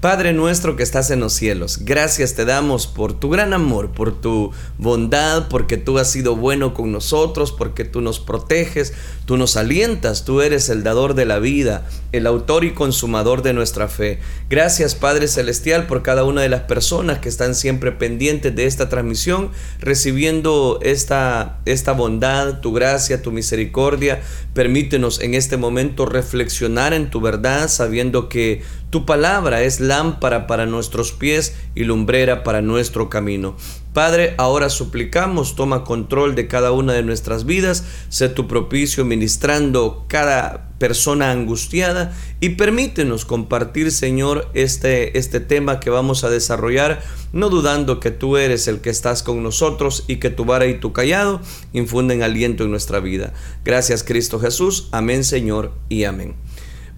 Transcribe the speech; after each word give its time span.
Padre 0.00 0.32
nuestro 0.32 0.76
que 0.76 0.84
estás 0.84 1.10
en 1.10 1.18
los 1.18 1.32
cielos, 1.32 1.80
gracias 1.82 2.34
te 2.34 2.44
damos 2.44 2.86
por 2.86 3.18
tu 3.18 3.30
gran 3.30 3.52
amor, 3.52 3.90
por 3.90 4.20
tu 4.20 4.52
bondad, 4.78 5.48
porque 5.48 5.76
tú 5.76 5.98
has 5.98 6.08
sido 6.08 6.36
bueno 6.36 6.72
con 6.72 6.92
nosotros, 6.92 7.50
porque 7.50 7.84
tú 7.84 8.00
nos 8.00 8.20
proteges, 8.20 8.92
tú 9.24 9.36
nos 9.36 9.56
alientas, 9.56 10.24
tú 10.24 10.40
eres 10.40 10.68
el 10.68 10.84
dador 10.84 11.14
de 11.14 11.24
la 11.24 11.40
vida, 11.40 11.84
el 12.12 12.28
autor 12.28 12.62
y 12.62 12.74
consumador 12.74 13.42
de 13.42 13.54
nuestra 13.54 13.88
fe. 13.88 14.20
Gracias 14.48 14.94
Padre 14.94 15.26
Celestial 15.26 15.88
por 15.88 16.04
cada 16.04 16.22
una 16.22 16.42
de 16.42 16.48
las 16.48 16.60
personas 16.60 17.18
que 17.18 17.28
están 17.28 17.56
siempre 17.56 17.90
pendientes 17.90 18.54
de 18.54 18.66
esta 18.66 18.88
transmisión, 18.88 19.50
recibiendo 19.80 20.78
esta, 20.80 21.58
esta 21.64 21.90
bondad, 21.90 22.60
tu 22.60 22.72
gracia, 22.72 23.20
tu 23.20 23.32
misericordia. 23.32 24.22
Permítenos 24.54 25.20
en 25.20 25.34
este 25.34 25.56
momento 25.56 26.06
reflexionar 26.06 26.94
en 26.94 27.10
tu 27.10 27.20
verdad, 27.20 27.66
sabiendo 27.66 28.28
que 28.28 28.62
tu 28.90 29.04
palabra 29.04 29.62
es 29.62 29.80
lámpara 29.80 30.46
para 30.46 30.64
nuestros 30.64 31.12
pies 31.12 31.54
y 31.74 31.84
lumbrera 31.84 32.42
para 32.42 32.62
nuestro 32.62 33.10
camino. 33.10 33.56
Padre, 33.92 34.34
ahora 34.38 34.70
suplicamos, 34.70 35.56
toma 35.56 35.84
control 35.84 36.34
de 36.34 36.46
cada 36.46 36.72
una 36.72 36.92
de 36.92 37.02
nuestras 37.02 37.44
vidas, 37.44 37.84
sé 38.08 38.28
tu 38.28 38.46
propicio 38.46 39.04
ministrando 39.04 40.04
cada 40.08 40.70
persona 40.78 41.32
angustiada 41.32 42.16
y 42.40 42.50
permítenos 42.50 43.24
compartir, 43.24 43.90
Señor, 43.90 44.48
este, 44.54 45.18
este 45.18 45.40
tema 45.40 45.80
que 45.80 45.90
vamos 45.90 46.24
a 46.24 46.30
desarrollar, 46.30 47.02
no 47.32 47.50
dudando 47.50 48.00
que 48.00 48.10
tú 48.10 48.36
eres 48.36 48.68
el 48.68 48.80
que 48.80 48.90
estás 48.90 49.22
con 49.22 49.42
nosotros 49.42 50.04
y 50.06 50.16
que 50.16 50.30
tu 50.30 50.44
vara 50.44 50.66
y 50.66 50.78
tu 50.78 50.92
callado 50.92 51.40
infunden 51.72 52.22
aliento 52.22 52.64
en 52.64 52.70
nuestra 52.70 53.00
vida. 53.00 53.34
Gracias, 53.64 54.04
Cristo 54.04 54.38
Jesús. 54.38 54.88
Amén, 54.92 55.24
Señor, 55.24 55.72
y 55.88 56.04
amén. 56.04 56.36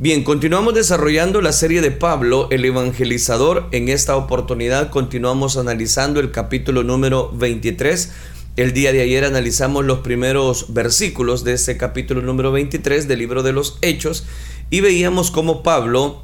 Bien, 0.03 0.25
continuamos 0.25 0.73
desarrollando 0.73 1.43
la 1.43 1.53
serie 1.53 1.83
de 1.83 1.91
Pablo, 1.91 2.49
el 2.51 2.65
evangelizador. 2.65 3.69
En 3.71 3.91
esta 3.91 4.17
oportunidad 4.17 4.89
continuamos 4.89 5.59
analizando 5.59 6.21
el 6.21 6.31
capítulo 6.31 6.83
número 6.83 7.31
23. 7.35 8.11
El 8.57 8.73
día 8.73 8.95
de 8.95 9.03
ayer 9.03 9.27
analizamos 9.27 9.85
los 9.85 9.99
primeros 9.99 10.73
versículos 10.73 11.45
de 11.45 11.53
ese 11.53 11.77
capítulo 11.77 12.23
número 12.23 12.51
23 12.51 13.09
del 13.09 13.19
libro 13.19 13.43
de 13.43 13.53
los 13.53 13.77
Hechos 13.83 14.25
y 14.71 14.81
veíamos 14.81 15.31
cómo 15.31 15.63
Pablo 15.63 16.23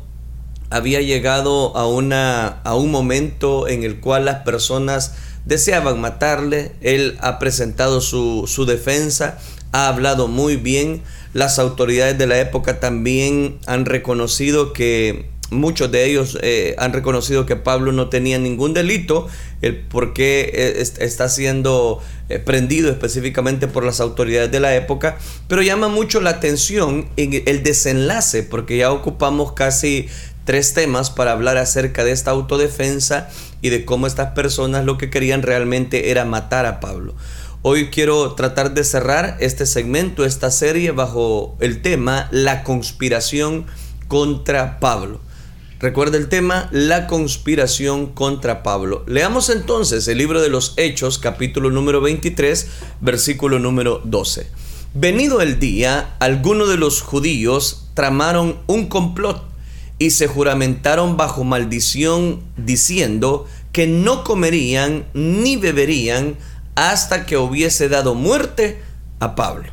había 0.70 1.02
llegado 1.02 1.76
a, 1.76 1.86
una, 1.86 2.62
a 2.62 2.76
un 2.76 2.90
momento 2.90 3.68
en 3.68 3.84
el 3.84 4.00
cual 4.00 4.24
las 4.24 4.36
personas 4.36 5.16
deseaban 5.44 6.00
matarle. 6.00 6.72
Él 6.80 7.18
ha 7.20 7.38
presentado 7.38 8.00
su, 8.00 8.44
su 8.46 8.64
defensa, 8.64 9.38
ha 9.72 9.88
hablado 9.88 10.28
muy 10.28 10.56
bien 10.56 11.02
las 11.32 11.58
autoridades 11.58 12.16
de 12.16 12.26
la 12.26 12.40
época 12.40 12.80
también 12.80 13.58
han 13.66 13.84
reconocido 13.84 14.72
que 14.72 15.26
muchos 15.50 15.92
de 15.92 16.06
ellos 16.06 16.38
eh, 16.42 16.74
han 16.78 16.92
reconocido 16.92 17.46
que 17.46 17.56
Pablo 17.56 17.92
no 17.92 18.08
tenía 18.08 18.38
ningún 18.38 18.74
delito, 18.74 19.28
el 19.62 19.76
por 19.76 20.12
qué 20.12 20.50
eh, 20.52 20.82
está 20.98 21.28
siendo 21.28 22.00
eh, 22.28 22.38
prendido 22.38 22.90
específicamente 22.90 23.68
por 23.68 23.84
las 23.84 24.00
autoridades 24.00 24.50
de 24.50 24.60
la 24.60 24.74
época, 24.74 25.18
pero 25.48 25.62
llama 25.62 25.88
mucho 25.88 26.20
la 26.20 26.30
atención 26.30 27.08
en 27.16 27.42
el 27.46 27.62
desenlace, 27.62 28.42
porque 28.42 28.78
ya 28.78 28.90
ocupamos 28.90 29.52
casi 29.52 30.08
tres 30.44 30.74
temas 30.74 31.10
para 31.10 31.32
hablar 31.32 31.58
acerca 31.58 32.04
de 32.04 32.12
esta 32.12 32.30
autodefensa 32.30 33.28
y 33.60 33.68
de 33.68 33.84
cómo 33.84 34.06
estas 34.06 34.30
personas 34.32 34.84
lo 34.84 34.96
que 34.96 35.10
querían 35.10 35.42
realmente 35.42 36.10
era 36.10 36.24
matar 36.24 36.66
a 36.66 36.80
Pablo. 36.80 37.14
Hoy 37.62 37.88
quiero 37.90 38.34
tratar 38.34 38.74
de 38.74 38.84
cerrar 38.84 39.36
este 39.40 39.66
segmento, 39.66 40.24
esta 40.24 40.50
serie, 40.50 40.92
bajo 40.92 41.56
el 41.58 41.82
tema 41.82 42.28
La 42.30 42.62
conspiración 42.62 43.66
contra 44.06 44.78
Pablo. 44.78 45.20
Recuerda 45.80 46.16
el 46.16 46.28
tema, 46.28 46.68
la 46.70 47.06
conspiración 47.06 48.06
contra 48.06 48.62
Pablo. 48.62 49.04
Leamos 49.08 49.50
entonces 49.50 50.06
el 50.06 50.18
libro 50.18 50.40
de 50.40 50.48
los 50.48 50.74
Hechos, 50.76 51.18
capítulo 51.18 51.70
número 51.70 52.00
23, 52.00 52.68
versículo 53.00 53.58
número 53.58 54.00
12. 54.04 54.46
Venido 54.94 55.40
el 55.40 55.58
día, 55.58 56.14
algunos 56.20 56.68
de 56.68 56.76
los 56.76 57.02
judíos 57.02 57.88
tramaron 57.94 58.58
un 58.66 58.86
complot 58.86 59.42
y 59.98 60.10
se 60.10 60.28
juramentaron 60.28 61.16
bajo 61.16 61.42
maldición 61.42 62.42
diciendo 62.56 63.46
que 63.72 63.86
no 63.86 64.24
comerían 64.24 65.06
ni 65.14 65.56
beberían 65.56 66.36
hasta 66.76 67.26
que 67.26 67.38
hubiese 67.38 67.88
dado 67.88 68.14
muerte 68.14 68.80
a 69.18 69.34
Pablo. 69.34 69.72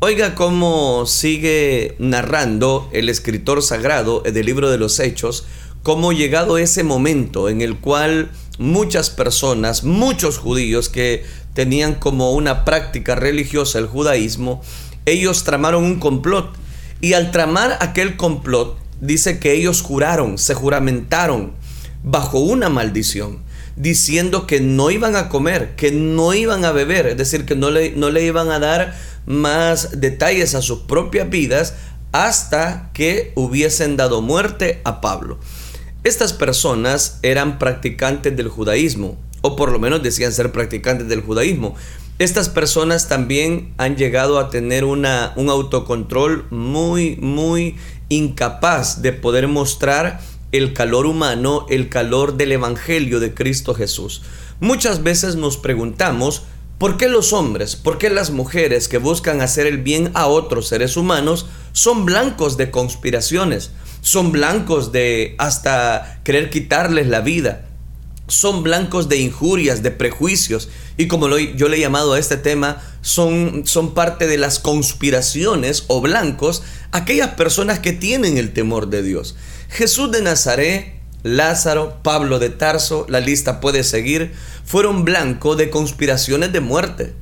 Oiga 0.00 0.34
cómo 0.34 1.06
sigue 1.06 1.94
narrando 1.98 2.88
el 2.92 3.08
escritor 3.08 3.62
sagrado 3.62 4.20
del 4.20 4.46
libro 4.46 4.70
de 4.70 4.78
los 4.78 4.98
Hechos, 4.98 5.44
cómo 5.82 6.12
llegado 6.12 6.58
ese 6.58 6.84
momento 6.84 7.48
en 7.48 7.60
el 7.60 7.78
cual 7.78 8.30
muchas 8.58 9.10
personas, 9.10 9.84
muchos 9.84 10.38
judíos 10.38 10.88
que 10.88 11.24
tenían 11.54 11.94
como 11.94 12.32
una 12.32 12.64
práctica 12.64 13.14
religiosa 13.14 13.78
el 13.78 13.86
judaísmo, 13.86 14.62
ellos 15.04 15.44
tramaron 15.44 15.84
un 15.84 16.00
complot. 16.00 16.54
Y 17.00 17.12
al 17.12 17.30
tramar 17.30 17.76
aquel 17.80 18.16
complot, 18.16 18.78
dice 19.00 19.38
que 19.38 19.52
ellos 19.52 19.82
juraron, 19.82 20.38
se 20.38 20.54
juramentaron 20.54 21.52
bajo 22.02 22.38
una 22.38 22.70
maldición 22.70 23.45
diciendo 23.76 24.46
que 24.46 24.60
no 24.60 24.90
iban 24.90 25.16
a 25.16 25.28
comer, 25.28 25.76
que 25.76 25.92
no 25.92 26.34
iban 26.34 26.64
a 26.64 26.72
beber, 26.72 27.06
es 27.06 27.16
decir, 27.16 27.44
que 27.44 27.54
no 27.54 27.70
le, 27.70 27.92
no 27.92 28.10
le 28.10 28.24
iban 28.24 28.50
a 28.50 28.58
dar 28.58 28.94
más 29.26 30.00
detalles 30.00 30.54
a 30.54 30.62
sus 30.62 30.80
propias 30.80 31.28
vidas 31.28 31.74
hasta 32.12 32.90
que 32.94 33.32
hubiesen 33.34 33.96
dado 33.96 34.22
muerte 34.22 34.80
a 34.84 35.00
Pablo. 35.00 35.38
Estas 36.04 36.32
personas 36.32 37.18
eran 37.22 37.58
practicantes 37.58 38.34
del 38.36 38.48
judaísmo, 38.48 39.18
o 39.42 39.56
por 39.56 39.70
lo 39.70 39.78
menos 39.78 40.02
decían 40.02 40.32
ser 40.32 40.52
practicantes 40.52 41.08
del 41.08 41.20
judaísmo. 41.20 41.74
Estas 42.18 42.48
personas 42.48 43.08
también 43.08 43.74
han 43.76 43.96
llegado 43.96 44.38
a 44.38 44.48
tener 44.48 44.84
una, 44.84 45.34
un 45.36 45.50
autocontrol 45.50 46.46
muy, 46.50 47.16
muy 47.16 47.76
incapaz 48.08 49.02
de 49.02 49.12
poder 49.12 49.48
mostrar 49.48 50.20
el 50.52 50.72
calor 50.72 51.06
humano, 51.06 51.66
el 51.68 51.88
calor 51.88 52.36
del 52.36 52.52
Evangelio 52.52 53.20
de 53.20 53.34
Cristo 53.34 53.74
Jesús. 53.74 54.22
Muchas 54.60 55.02
veces 55.02 55.36
nos 55.36 55.56
preguntamos, 55.56 56.44
¿por 56.78 56.96
qué 56.96 57.08
los 57.08 57.32
hombres, 57.32 57.76
por 57.76 57.98
qué 57.98 58.10
las 58.10 58.30
mujeres 58.30 58.88
que 58.88 58.98
buscan 58.98 59.40
hacer 59.40 59.66
el 59.66 59.78
bien 59.78 60.10
a 60.14 60.26
otros 60.26 60.68
seres 60.68 60.96
humanos 60.96 61.46
son 61.72 62.04
blancos 62.04 62.56
de 62.56 62.70
conspiraciones? 62.70 63.72
Son 64.00 64.32
blancos 64.32 64.92
de 64.92 65.34
hasta 65.38 66.20
querer 66.24 66.50
quitarles 66.50 67.08
la 67.08 67.20
vida 67.20 67.65
son 68.28 68.62
blancos 68.62 69.08
de 69.08 69.18
injurias, 69.18 69.82
de 69.82 69.90
prejuicios, 69.90 70.68
y 70.96 71.06
como 71.06 71.28
yo 71.38 71.68
le 71.68 71.76
he 71.76 71.80
llamado 71.80 72.14
a 72.14 72.18
este 72.18 72.36
tema, 72.36 72.82
son, 73.00 73.62
son 73.66 73.94
parte 73.94 74.26
de 74.26 74.38
las 74.38 74.58
conspiraciones 74.58 75.84
o 75.88 76.00
blancos, 76.00 76.62
aquellas 76.92 77.34
personas 77.34 77.78
que 77.78 77.92
tienen 77.92 78.38
el 78.38 78.52
temor 78.52 78.88
de 78.88 79.02
Dios. 79.02 79.36
Jesús 79.68 80.10
de 80.10 80.22
Nazaret, 80.22 80.94
Lázaro, 81.22 82.00
Pablo 82.02 82.38
de 82.38 82.50
Tarso, 82.50 83.06
la 83.08 83.20
lista 83.20 83.60
puede 83.60 83.84
seguir, 83.84 84.32
fueron 84.64 85.04
blanco 85.04 85.56
de 85.56 85.70
conspiraciones 85.70 86.52
de 86.52 86.60
muerte. 86.60 87.14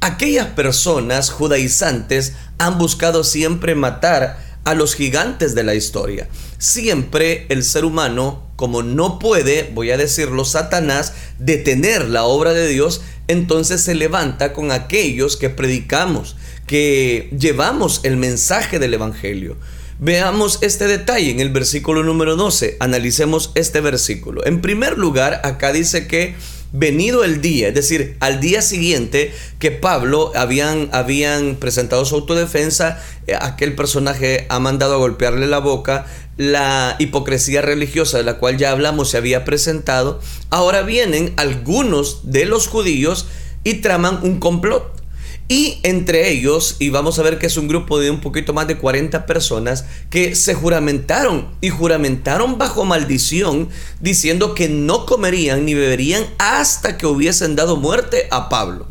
Aquellas 0.00 0.46
personas 0.48 1.30
judaizantes 1.30 2.34
han 2.58 2.78
buscado 2.78 3.24
siempre 3.24 3.74
matar 3.74 4.38
a 4.64 4.74
los 4.74 4.94
gigantes 4.94 5.54
de 5.54 5.64
la 5.64 5.74
historia. 5.74 6.28
Siempre 6.58 7.46
el 7.48 7.64
ser 7.64 7.84
humano, 7.84 8.47
como 8.58 8.82
no 8.82 9.20
puede, 9.20 9.70
voy 9.72 9.92
a 9.92 9.96
decirlo, 9.96 10.44
Satanás, 10.44 11.12
detener 11.38 12.08
la 12.08 12.24
obra 12.24 12.52
de 12.54 12.66
Dios, 12.66 13.02
entonces 13.28 13.82
se 13.82 13.94
levanta 13.94 14.52
con 14.52 14.72
aquellos 14.72 15.36
que 15.36 15.48
predicamos, 15.48 16.34
que 16.66 17.30
llevamos 17.38 18.00
el 18.02 18.16
mensaje 18.16 18.80
del 18.80 18.94
Evangelio. 18.94 19.56
Veamos 20.00 20.58
este 20.60 20.88
detalle 20.88 21.30
en 21.30 21.38
el 21.38 21.50
versículo 21.50 22.02
número 22.02 22.34
12. 22.34 22.78
Analicemos 22.80 23.52
este 23.54 23.80
versículo. 23.80 24.44
En 24.44 24.60
primer 24.60 24.98
lugar, 24.98 25.40
acá 25.44 25.72
dice 25.72 26.08
que 26.08 26.34
venido 26.72 27.24
el 27.24 27.40
día, 27.40 27.68
es 27.68 27.74
decir, 27.74 28.16
al 28.20 28.40
día 28.40 28.62
siguiente 28.62 29.32
que 29.58 29.70
Pablo 29.70 30.32
habían, 30.34 30.90
habían 30.92 31.56
presentado 31.56 32.04
su 32.04 32.16
autodefensa, 32.16 33.02
eh, 33.26 33.34
aquel 33.40 33.74
personaje 33.74 34.46
ha 34.48 34.58
mandado 34.58 34.94
a 34.94 34.98
golpearle 34.98 35.46
la 35.46 35.58
boca, 35.58 36.06
la 36.36 36.96
hipocresía 36.98 37.62
religiosa 37.62 38.18
de 38.18 38.24
la 38.24 38.38
cual 38.38 38.58
ya 38.58 38.70
hablamos 38.70 39.10
se 39.10 39.16
había 39.16 39.44
presentado, 39.44 40.20
ahora 40.50 40.82
vienen 40.82 41.32
algunos 41.36 42.30
de 42.30 42.44
los 42.44 42.68
judíos 42.68 43.26
y 43.64 43.74
traman 43.74 44.20
un 44.22 44.38
complot. 44.38 44.97
Y 45.50 45.78
entre 45.82 46.30
ellos, 46.30 46.76
y 46.78 46.90
vamos 46.90 47.18
a 47.18 47.22
ver 47.22 47.38
que 47.38 47.46
es 47.46 47.56
un 47.56 47.68
grupo 47.68 47.98
de 47.98 48.10
un 48.10 48.20
poquito 48.20 48.52
más 48.52 48.68
de 48.68 48.76
40 48.76 49.24
personas 49.24 49.86
que 50.10 50.34
se 50.34 50.54
juramentaron 50.54 51.48
y 51.62 51.70
juramentaron 51.70 52.58
bajo 52.58 52.84
maldición 52.84 53.70
diciendo 53.98 54.54
que 54.54 54.68
no 54.68 55.06
comerían 55.06 55.64
ni 55.64 55.72
beberían 55.72 56.26
hasta 56.36 56.98
que 56.98 57.06
hubiesen 57.06 57.56
dado 57.56 57.76
muerte 57.76 58.28
a 58.30 58.50
Pablo. 58.50 58.86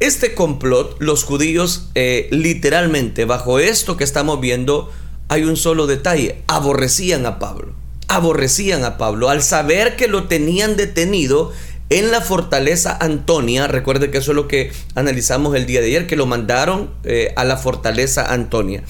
Este 0.00 0.34
complot, 0.34 0.96
los 0.98 1.22
judíos 1.22 1.88
eh, 1.94 2.26
literalmente 2.32 3.24
bajo 3.24 3.60
esto 3.60 3.96
que 3.96 4.04
estamos 4.04 4.40
viendo, 4.40 4.90
hay 5.28 5.44
un 5.44 5.56
solo 5.56 5.86
detalle, 5.86 6.42
aborrecían 6.48 7.26
a 7.26 7.38
Pablo. 7.38 7.74
aborrecían 8.08 8.84
a 8.84 8.98
Pablo 8.98 9.30
al 9.30 9.42
saber 9.42 9.96
que 9.96 10.06
lo 10.06 10.24
tenían 10.24 10.76
detenido 10.76 11.52
en 11.90 12.10
la 12.10 12.20
fortaleza 12.20 12.96
Antonia. 13.00 13.66
Recuerde 13.66 14.10
que 14.10 14.18
eso 14.18 14.32
es 14.32 14.36
lo 14.36 14.48
que 14.48 14.72
analizamos 14.94 15.54
el 15.54 15.66
día 15.66 15.80
de 15.80 15.88
ayer, 15.88 16.06
que 16.06 16.16
lo 16.16 16.26
mandaron 16.26 16.90
eh, 17.04 17.32
a 17.36 17.44
la 17.44 17.56
fortaleza 17.56 18.32
Antonia. 18.32 18.82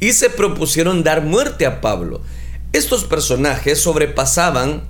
Y 0.00 0.12
se 0.12 0.30
propusieron 0.30 1.02
dar 1.02 1.22
muerte 1.22 1.66
a 1.66 1.80
Pablo. 1.80 2.20
Estos 2.72 3.04
personajes 3.04 3.78
sobrepasaban 3.80 4.82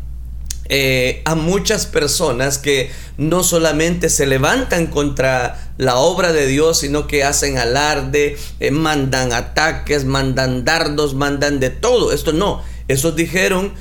eh, 0.70 1.20
a 1.26 1.34
muchas 1.34 1.84
personas 1.84 2.56
que 2.56 2.90
no 3.18 3.44
solamente 3.44 4.08
se 4.08 4.26
levantan 4.26 4.86
contra 4.86 5.72
la 5.76 5.96
obra 5.96 6.32
de 6.32 6.46
Dios, 6.46 6.78
sino 6.78 7.06
que 7.06 7.22
hacen 7.22 7.58
alarde, 7.58 8.38
eh, 8.60 8.70
mandan 8.70 9.32
ataques, 9.32 10.04
mandan 10.04 10.64
dardos, 10.64 11.14
mandan 11.14 11.60
de 11.60 11.70
todo. 11.70 12.12
Esto 12.12 12.32
no, 12.32 12.62
esos 12.88 13.14
dijeron, 13.14 13.74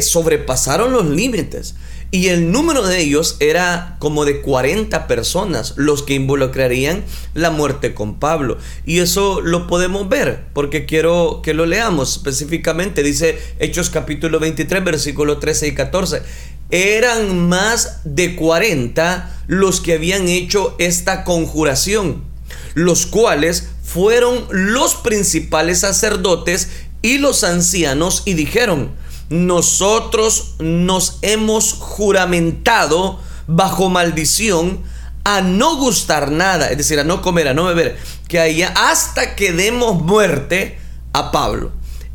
sobrepasaron 0.00 0.92
los 0.92 1.06
límites. 1.06 1.74
Y 2.10 2.28
el 2.28 2.52
número 2.52 2.86
de 2.86 3.00
ellos 3.00 3.36
era 3.38 3.96
como 3.98 4.24
de 4.24 4.40
40 4.40 5.06
personas 5.06 5.74
los 5.76 6.02
que 6.02 6.14
involucrarían 6.14 7.04
la 7.34 7.50
muerte 7.50 7.92
con 7.92 8.18
Pablo. 8.18 8.56
Y 8.86 9.00
eso 9.00 9.42
lo 9.42 9.66
podemos 9.66 10.08
ver 10.08 10.46
porque 10.54 10.86
quiero 10.86 11.42
que 11.42 11.52
lo 11.52 11.66
leamos 11.66 12.16
específicamente. 12.16 13.02
Dice 13.02 13.38
Hechos 13.58 13.90
capítulo 13.90 14.40
23, 14.40 14.82
versículo 14.84 15.38
13 15.38 15.68
y 15.68 15.74
14. 15.74 16.22
Eran 16.70 17.46
más 17.46 18.00
de 18.04 18.36
40 18.36 19.42
los 19.46 19.82
que 19.82 19.94
habían 19.94 20.28
hecho 20.28 20.76
esta 20.78 21.24
conjuración, 21.24 22.24
los 22.72 23.04
cuales 23.04 23.68
fueron 23.82 24.46
los 24.50 24.94
principales 24.94 25.80
sacerdotes 25.80 26.70
y 27.02 27.18
los 27.18 27.44
ancianos 27.44 28.22
y 28.24 28.32
dijeron, 28.32 28.92
nosotros 29.30 30.54
nos 30.58 31.18
hemos 31.22 31.72
juramentado 31.74 33.20
bajo 33.46 33.88
maldición 33.90 34.82
a 35.24 35.42
no 35.42 35.76
gustar 35.76 36.30
nada, 36.30 36.70
es 36.70 36.78
decir, 36.78 36.98
a 36.98 37.04
no 37.04 37.20
comer, 37.20 37.48
a 37.48 37.54
no 37.54 37.64
beber, 37.64 37.98
que 38.28 38.38
haya 38.38 38.72
hasta 38.74 39.36
que 39.36 39.52
demos 39.52 40.00
muerte 40.00 40.78
a 41.12 41.30
Pablo. 41.30 41.72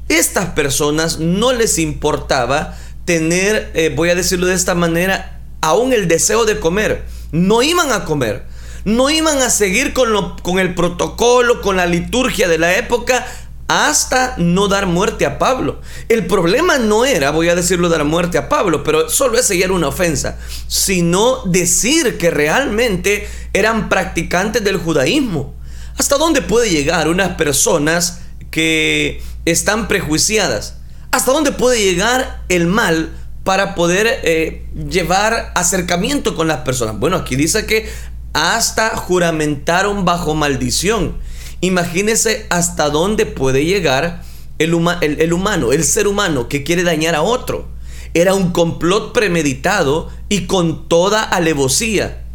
Estas 0.09 0.47
personas 0.47 1.19
no 1.19 1.53
les 1.53 1.77
importaba 1.77 2.75
tener, 3.05 3.71
eh, 3.73 3.93
voy 3.95 4.09
a 4.09 4.15
decirlo 4.15 4.47
de 4.47 4.55
esta 4.55 4.75
manera, 4.75 5.41
aún 5.61 5.93
el 5.93 6.07
deseo 6.07 6.45
de 6.45 6.59
comer. 6.59 7.05
No 7.31 7.61
iban 7.63 7.91
a 7.91 8.05
comer, 8.05 8.45
no 8.85 9.09
iban 9.09 9.41
a 9.41 9.49
seguir 9.49 9.93
con, 9.93 10.11
lo, 10.11 10.35
con 10.37 10.59
el 10.59 10.75
protocolo, 10.75 11.61
con 11.61 11.77
la 11.77 11.85
liturgia 11.85 12.47
de 12.47 12.57
la 12.57 12.75
época, 12.75 13.25
hasta 13.67 14.35
no 14.37 14.67
dar 14.67 14.85
muerte 14.85 15.25
a 15.25 15.39
Pablo. 15.39 15.81
El 16.09 16.27
problema 16.27 16.77
no 16.77 17.05
era, 17.05 17.31
voy 17.31 17.49
a 17.49 17.55
decirlo, 17.55 17.89
dar 17.89 18.03
muerte 18.03 18.37
a 18.37 18.49
Pablo, 18.49 18.83
pero 18.83 19.09
solo 19.09 19.37
ese 19.37 19.57
ya 19.57 19.65
era 19.65 19.73
una 19.73 19.87
ofensa, 19.87 20.37
sino 20.67 21.43
decir 21.45 22.17
que 22.17 22.29
realmente 22.29 23.27
eran 23.53 23.89
practicantes 23.89 24.63
del 24.63 24.77
judaísmo. 24.77 25.53
¿Hasta 25.97 26.17
dónde 26.17 26.41
puede 26.41 26.69
llegar 26.69 27.07
unas 27.07 27.35
personas 27.35 28.19
que 28.51 29.21
están 29.45 29.87
prejuiciadas? 29.87 30.77
¿Hasta 31.11 31.31
dónde 31.31 31.51
puede 31.51 31.79
llegar 31.79 32.43
el 32.49 32.67
mal 32.67 33.11
para 33.43 33.75
poder 33.75 34.07
eh, 34.23 34.65
llevar 34.89 35.51
acercamiento 35.55 36.35
con 36.35 36.47
las 36.47 36.59
personas? 36.59 36.97
Bueno, 36.97 37.17
aquí 37.17 37.35
dice 37.35 37.65
que 37.65 37.87
hasta 38.33 38.95
juramentaron 38.97 40.05
bajo 40.05 40.33
maldición. 40.33 41.15
Imagínese 41.63 42.45
hasta 42.49 42.89
dónde 42.89 43.25
puede 43.25 43.63
llegar 43.63 44.21
el, 44.59 44.75
el, 45.01 45.31
humano, 45.31 45.71
el 45.71 45.85
ser 45.85 46.07
humano 46.07 46.49
que 46.49 46.61
quiere 46.61 46.83
dañar 46.83 47.15
a 47.15 47.21
otro. 47.21 47.69
Era 48.13 48.33
un 48.33 48.51
complot 48.51 49.13
premeditado 49.13 50.09
y 50.27 50.45
con 50.45 50.89
toda 50.89 51.23
alevosía. 51.23 52.25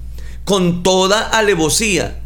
Con 0.46 0.82
toda 0.82 1.28
alevosía. 1.28 2.22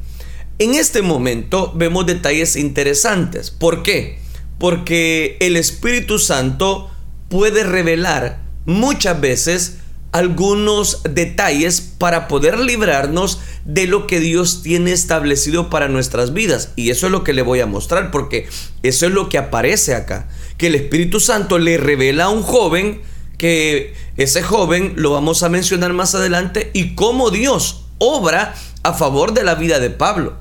En 0.60 0.75
este 0.75 1.02
momento 1.02 1.72
vemos 1.75 2.06
detalles 2.06 2.54
interesantes. 2.54 3.50
¿Por 3.50 3.82
qué? 3.82 4.20
Porque 4.60 5.38
el 5.40 5.56
Espíritu 5.56 6.20
Santo 6.20 6.88
puede 7.28 7.64
revelar 7.64 8.43
muchas 8.64 9.20
veces 9.20 9.78
algunos 10.12 11.03
detalles 11.05 11.81
para 11.81 12.29
poder 12.29 12.59
librarnos 12.59 13.41
de 13.64 13.87
lo 13.87 14.06
que 14.06 14.20
Dios 14.20 14.62
tiene 14.62 14.93
establecido 14.93 15.70
para 15.70 15.88
nuestras 15.88 16.35
vidas. 16.35 16.70
Y 16.76 16.91
eso 16.91 17.06
es 17.06 17.12
lo 17.12 17.25
que 17.25 17.32
le 17.32 17.43
voy 17.43 17.61
a 17.61 17.67
mostrar, 17.67 18.11
porque 18.11 18.47
eso 18.82 19.06
es 19.06 19.12
lo 19.12 19.29
que 19.29 19.38
aparece 19.38 19.94
acá. 19.94 20.29
Que 20.59 20.69
el 20.69 20.75
Espíritu 20.75 21.19
Santo 21.19 21.59
le 21.59 21.79
revela 21.79 22.25
a 22.25 22.29
un 22.29 22.43
joven 22.43 23.00
que 23.38 23.94
ese 24.17 24.43
joven 24.43 24.93
lo 24.97 25.11
vamos 25.11 25.43
a 25.43 25.49
mencionar 25.49 25.93
más 25.94 26.14
adelante 26.14 26.70
y 26.75 26.94
cómo 26.94 27.31
Dios 27.31 27.87
obra 27.99 28.55
a 28.85 28.93
favor 28.93 29.32
de 29.35 29.43
la 29.43 29.56
vida 29.56 29.81
de 29.81 29.91
Pablo. 29.91 30.37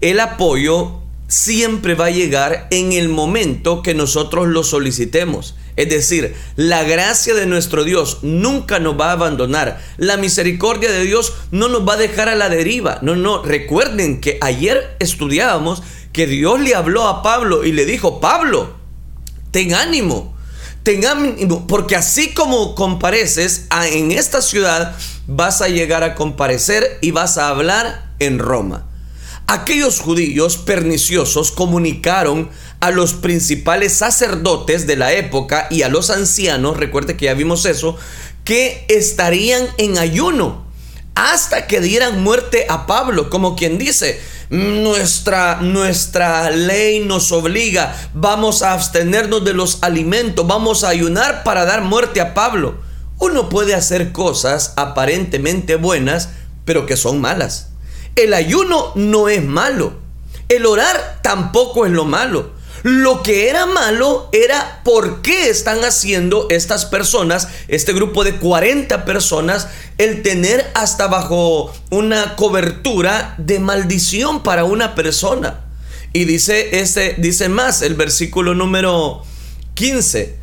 El 0.00 0.20
apoyo 0.20 1.00
siempre 1.26 1.94
va 1.94 2.06
a 2.06 2.10
llegar 2.10 2.68
en 2.70 2.92
el 2.92 3.08
momento 3.08 3.82
que 3.82 3.94
nosotros 3.94 4.48
lo 4.48 4.62
solicitemos. 4.62 5.56
Es 5.76 5.88
decir, 5.88 6.34
la 6.56 6.82
gracia 6.82 7.34
de 7.34 7.46
nuestro 7.46 7.84
Dios 7.84 8.18
nunca 8.22 8.78
nos 8.78 9.00
va 9.00 9.08
a 9.08 9.12
abandonar. 9.12 9.80
La 9.96 10.16
misericordia 10.16 10.90
de 10.90 11.04
Dios 11.04 11.32
no 11.50 11.68
nos 11.68 11.88
va 11.88 11.94
a 11.94 11.98
dejar 11.98 12.28
a 12.28 12.34
la 12.34 12.50
deriva. 12.50 12.98
No, 13.00 13.16
no, 13.16 13.42
recuerden 13.42 14.20
que 14.20 14.38
ayer 14.42 14.96
estudiábamos 14.98 15.82
que 16.12 16.26
Dios 16.26 16.60
le 16.60 16.74
habló 16.74 17.08
a 17.08 17.22
Pablo 17.22 17.64
y 17.64 17.72
le 17.72 17.86
dijo, 17.86 18.20
Pablo, 18.20 18.74
ten 19.50 19.74
ánimo, 19.74 20.36
ten 20.82 21.06
ánimo, 21.06 21.66
porque 21.66 21.96
así 21.96 22.34
como 22.34 22.74
compareces 22.74 23.66
en 23.92 24.12
esta 24.12 24.42
ciudad, 24.42 24.94
vas 25.26 25.62
a 25.62 25.68
llegar 25.68 26.04
a 26.04 26.14
comparecer 26.14 26.98
y 27.00 27.12
vas 27.12 27.38
a 27.38 27.48
hablar 27.48 28.12
en 28.18 28.38
Roma. 28.38 28.88
Aquellos 29.46 30.00
judíos 30.00 30.56
perniciosos 30.56 31.50
comunicaron 31.50 32.50
a 32.82 32.90
los 32.90 33.14
principales 33.14 33.92
sacerdotes 33.92 34.88
de 34.88 34.96
la 34.96 35.12
época 35.12 35.68
y 35.70 35.82
a 35.82 35.88
los 35.88 36.10
ancianos, 36.10 36.76
recuerde 36.76 37.16
que 37.16 37.26
ya 37.26 37.34
vimos 37.34 37.64
eso, 37.64 37.96
que 38.42 38.84
estarían 38.88 39.68
en 39.78 39.98
ayuno 39.98 40.66
hasta 41.14 41.68
que 41.68 41.80
dieran 41.80 42.24
muerte 42.24 42.66
a 42.68 42.88
Pablo, 42.88 43.30
como 43.30 43.54
quien 43.54 43.78
dice, 43.78 44.20
nuestra, 44.50 45.60
nuestra 45.60 46.50
ley 46.50 46.98
nos 47.04 47.30
obliga, 47.30 47.94
vamos 48.14 48.62
a 48.62 48.72
abstenernos 48.72 49.44
de 49.44 49.54
los 49.54 49.84
alimentos, 49.84 50.44
vamos 50.44 50.82
a 50.82 50.88
ayunar 50.88 51.44
para 51.44 51.64
dar 51.64 51.82
muerte 51.82 52.20
a 52.20 52.34
Pablo. 52.34 52.80
Uno 53.20 53.48
puede 53.48 53.76
hacer 53.76 54.10
cosas 54.10 54.72
aparentemente 54.74 55.76
buenas, 55.76 56.30
pero 56.64 56.84
que 56.86 56.96
son 56.96 57.20
malas. 57.20 57.68
El 58.16 58.34
ayuno 58.34 58.90
no 58.96 59.28
es 59.28 59.44
malo. 59.44 59.92
El 60.48 60.66
orar 60.66 61.20
tampoco 61.22 61.86
es 61.86 61.92
lo 61.92 62.04
malo. 62.04 62.60
Lo 62.82 63.22
que 63.22 63.48
era 63.48 63.66
malo 63.66 64.28
era 64.32 64.80
por 64.84 65.22
qué 65.22 65.48
están 65.48 65.84
haciendo 65.84 66.48
estas 66.50 66.84
personas, 66.84 67.48
este 67.68 67.92
grupo 67.92 68.24
de 68.24 68.36
40 68.36 69.04
personas, 69.04 69.68
el 69.98 70.22
tener 70.22 70.68
hasta 70.74 71.06
bajo 71.06 71.72
una 71.90 72.34
cobertura 72.34 73.34
de 73.38 73.60
maldición 73.60 74.42
para 74.42 74.64
una 74.64 74.94
persona. 74.94 75.60
Y 76.12 76.24
dice, 76.24 76.80
este, 76.80 77.14
dice 77.18 77.48
más 77.48 77.82
el 77.82 77.94
versículo 77.94 78.54
número 78.54 79.22
15. 79.74 80.42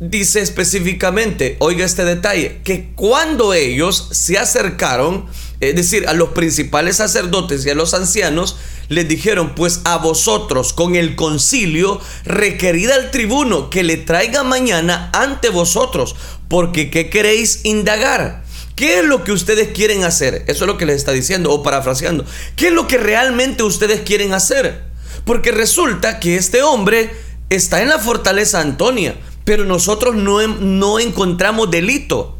Dice 0.00 0.40
específicamente, 0.40 1.56
oiga 1.60 1.84
este 1.84 2.04
detalle, 2.04 2.60
que 2.62 2.92
cuando 2.94 3.54
ellos 3.54 4.08
se 4.10 4.38
acercaron, 4.38 5.26
es 5.60 5.74
decir, 5.76 6.06
a 6.08 6.12
los 6.12 6.30
principales 6.30 6.96
sacerdotes 6.96 7.64
y 7.64 7.70
a 7.70 7.74
los 7.74 7.94
ancianos, 7.94 8.56
les 8.88 9.08
dijeron, 9.08 9.54
pues 9.54 9.80
a 9.84 9.98
vosotros 9.98 10.72
con 10.72 10.96
el 10.96 11.16
concilio 11.16 12.00
requerid 12.24 12.90
al 12.90 13.10
tribuno 13.10 13.70
que 13.70 13.82
le 13.82 13.96
traiga 13.96 14.42
mañana 14.42 15.10
ante 15.12 15.50
vosotros, 15.50 16.16
porque 16.48 16.90
¿qué 16.90 17.10
queréis 17.10 17.64
indagar? 17.64 18.44
¿Qué 18.76 18.98
es 18.98 19.04
lo 19.04 19.22
que 19.22 19.32
ustedes 19.32 19.68
quieren 19.68 20.04
hacer? 20.04 20.44
Eso 20.48 20.64
es 20.64 20.66
lo 20.66 20.76
que 20.76 20.86
les 20.86 20.96
está 20.96 21.12
diciendo 21.12 21.52
o 21.52 21.62
parafraseando. 21.62 22.24
¿Qué 22.56 22.68
es 22.68 22.72
lo 22.72 22.88
que 22.88 22.98
realmente 22.98 23.62
ustedes 23.62 24.00
quieren 24.00 24.32
hacer? 24.32 24.82
Porque 25.24 25.52
resulta 25.52 26.18
que 26.18 26.36
este 26.36 26.62
hombre 26.62 27.10
está 27.50 27.82
en 27.82 27.88
la 27.88 28.00
fortaleza 28.00 28.60
Antonia, 28.60 29.14
pero 29.44 29.64
nosotros 29.64 30.16
no, 30.16 30.46
no 30.46 30.98
encontramos 30.98 31.70
delito. 31.70 32.36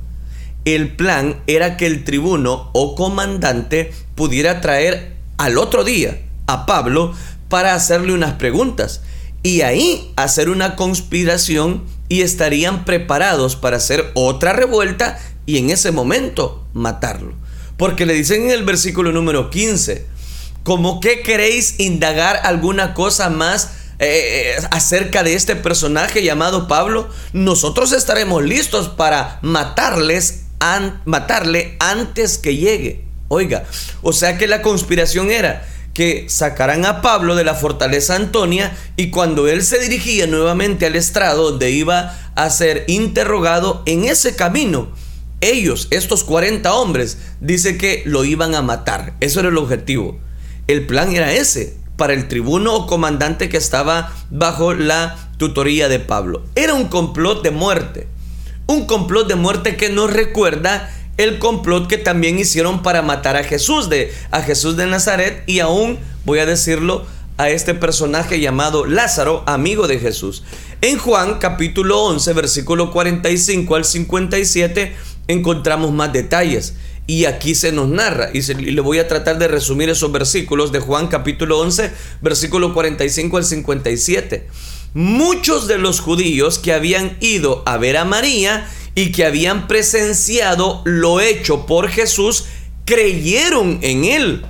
El 0.65 0.97
plan 0.97 1.41
era 1.47 1.77
que 1.77 1.87
el 1.87 2.05
tribuno 2.05 2.71
o 2.73 2.97
comandante 2.97 3.93
pudiera 4.17 4.61
traer 4.61 5.15
al 5.37 5.59
otro 5.59 5.85
día 5.85 6.24
a 6.47 6.67
Pablo 6.67 7.15
para 7.49 7.75
hacerle 7.75 8.13
unas 8.13 8.35
preguntas 8.35 9.03
y 9.43 9.61
ahí 9.61 10.13
hacer 10.17 10.49
una 10.49 10.75
conspiración 10.75 11.85
y 12.09 12.23
estarían 12.23 12.85
preparados 12.85 13.57
para 13.57 13.77
hacer 13.77 14.11
otra 14.15 14.53
revuelta 14.53 15.19
y 15.47 15.59
en 15.59 15.71
ese 15.71 15.93
momento 15.93 16.67
matarlo. 16.73 17.35
Porque 17.77 18.07
le 18.07 18.15
dicen 18.15 18.45
en 18.45 18.51
el 18.51 18.65
versículo 18.65 19.13
número 19.13 19.51
15, 19.51 20.07
como 20.63 21.01
que 21.01 21.21
queréis 21.21 21.79
indagar 21.79 22.41
alguna 22.45 22.95
cosa 22.95 23.29
más 23.31 23.71
eh, 23.99 24.57
eh, 24.59 24.67
acerca 24.71 25.23
de 25.23 25.35
este 25.35 25.57
personaje 25.57 26.23
llamado 26.23 26.67
Pablo, 26.67 27.09
nosotros 27.33 27.93
estaremos 27.93 28.43
listos 28.43 28.89
para 28.89 29.39
matarles, 29.43 30.45
matarle 31.05 31.77
antes 31.81 32.39
que 32.39 32.57
llegue. 32.57 33.05
Oiga, 33.29 33.65
o 34.03 34.13
sea 34.13 34.39
que 34.39 34.47
la 34.47 34.63
conspiración 34.63 35.31
era 35.31 35.67
que 35.95 36.27
sacaran 36.29 36.85
a 36.85 37.01
Pablo 37.01 37.37
de 37.37 37.45
la 37.45 37.55
fortaleza 37.55 38.17
Antonia 38.17 38.77
y 38.97 39.11
cuando 39.11 39.47
él 39.49 39.63
se 39.63 39.79
dirigía 39.79 40.27
nuevamente 40.27 40.87
al 40.87 40.97
estrado 40.97 41.51
donde 41.51 41.71
iba 41.71 42.19
a 42.35 42.51
ser 42.51 42.85
interrogado 42.89 43.83
en 43.87 44.05
ese 44.05 44.35
camino, 44.35 44.89
ellos, 45.41 45.89
estos 45.91 46.25
40 46.25 46.75
hombres, 46.75 47.19
dice 47.41 47.79
que 47.79 48.03
lo 48.07 48.25
iban 48.25 48.55
a 48.55 48.63
matar. 48.63 49.15
Eso 49.21 49.41
era 49.41 49.51
el 49.51 49.59
objetivo. 49.59 50.19
El 50.67 50.87
plan 50.87 51.15
era 51.15 51.33
ese, 51.33 51.77
para 51.97 52.15
el 52.15 52.29
tribuno 52.29 52.75
o 52.75 52.87
comandante 52.87 53.49
que 53.49 53.57
estaba 53.57 54.13
bajo 54.31 54.75
la 54.75 55.17
tutoría 55.37 55.89
de 55.89 56.01
Pablo. 56.01 56.43
Era 56.55 56.75
un 56.75 56.89
complot 56.89 57.43
de 57.43 57.51
muerte. 57.51 58.09
Un 58.67 58.87
complot 58.87 59.29
de 59.29 59.35
muerte 59.35 59.77
que 59.77 59.91
nos 59.91 60.13
recuerda 60.13 60.91
el 61.17 61.39
complot 61.39 61.87
que 61.89 61.99
también 61.99 62.39
hicieron 62.39 62.83
para 62.83 63.03
matar 63.03 63.37
a 63.37 63.45
Jesús 63.45 63.89
de 63.89 64.13
a 64.31 64.43
Jesús 64.43 64.77
de 64.77 64.87
Nazaret 64.87 65.43
y 65.47 65.61
aún 65.61 65.99
voy 66.25 66.41
a 66.41 66.47
decirlo 66.47 67.07
a 67.37 67.51
este 67.51 67.75
personaje 67.75 68.41
llamado 68.41 68.87
Lázaro, 68.87 69.43
amigo 69.47 69.89
de 69.89 69.99
Jesús. 69.99 70.45
En 70.81 70.99
Juan 70.99 71.39
capítulo 71.39 72.03
11, 72.05 72.33
versículo 72.33 72.93
45 72.93 73.75
al 73.75 73.85
57 73.85 74.95
encontramos 75.29 75.93
más 75.93 76.13
detalles. 76.13 76.75
Y 77.07 77.27
aquí 77.27 77.55
se 77.55 77.71
nos 77.71 77.89
narra, 77.89 78.31
y, 78.33 78.41
le 78.41 78.81
voy 78.81 78.99
a 78.99 79.07
tratar 79.07 79.39
de 79.39 79.47
resumir 79.47 79.91
esos 79.91 80.11
versículos 80.11 80.73
de 80.73 80.81
Juan 80.81 81.09
capítulo 81.09 81.59
11, 81.61 81.93
versículo 82.23 82.73
45 82.73 83.37
al 83.37 83.45
57. 83.45 84.49
Muchos 84.95 85.67
de 85.67 85.77
los 85.77 86.01
judíos 86.01 86.59
que 86.59 86.73
habían 86.73 87.19
ido 87.21 87.63
a 87.67 87.77
ver 87.77 87.99
a 87.99 88.07
María 88.07 88.67
y 88.95 89.13
que 89.13 89.25
habían 89.25 89.67
presenciado 89.67 90.83
lo 90.85 91.21
hecho 91.21 91.67
por 91.67 91.89
Jesús, 91.89 92.45
creyeron 92.85 93.79
en 93.83 94.05
él. 94.05 94.47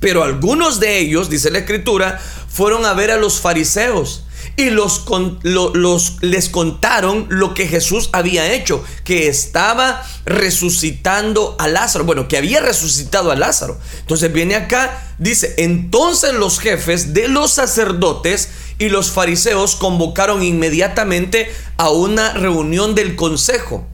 Pero 0.00 0.22
algunos 0.22 0.78
de 0.78 0.98
ellos, 0.98 1.30
dice 1.30 1.50
la 1.50 1.58
escritura, 1.58 2.20
fueron 2.48 2.86
a 2.86 2.94
ver 2.94 3.10
a 3.10 3.16
los 3.16 3.40
fariseos 3.40 4.24
y 4.56 4.70
los, 4.70 5.04
los, 5.42 6.16
les 6.22 6.48
contaron 6.48 7.26
lo 7.28 7.52
que 7.52 7.68
Jesús 7.68 8.08
había 8.12 8.52
hecho, 8.52 8.82
que 9.04 9.28
estaba 9.28 10.02
resucitando 10.24 11.56
a 11.58 11.68
Lázaro, 11.68 12.04
bueno, 12.04 12.26
que 12.28 12.38
había 12.38 12.60
resucitado 12.60 13.30
a 13.30 13.36
Lázaro. 13.36 13.78
Entonces 14.00 14.32
viene 14.32 14.54
acá, 14.54 15.14
dice, 15.18 15.54
entonces 15.58 16.32
los 16.34 16.58
jefes 16.58 17.12
de 17.12 17.28
los 17.28 17.52
sacerdotes 17.52 18.48
y 18.78 18.88
los 18.88 19.10
fariseos 19.10 19.76
convocaron 19.76 20.42
inmediatamente 20.42 21.50
a 21.76 21.90
una 21.90 22.34
reunión 22.34 22.94
del 22.94 23.16
consejo. 23.16 23.86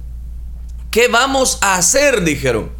¿Qué 0.90 1.08
vamos 1.08 1.58
a 1.60 1.76
hacer? 1.76 2.24
dijeron. 2.24 2.70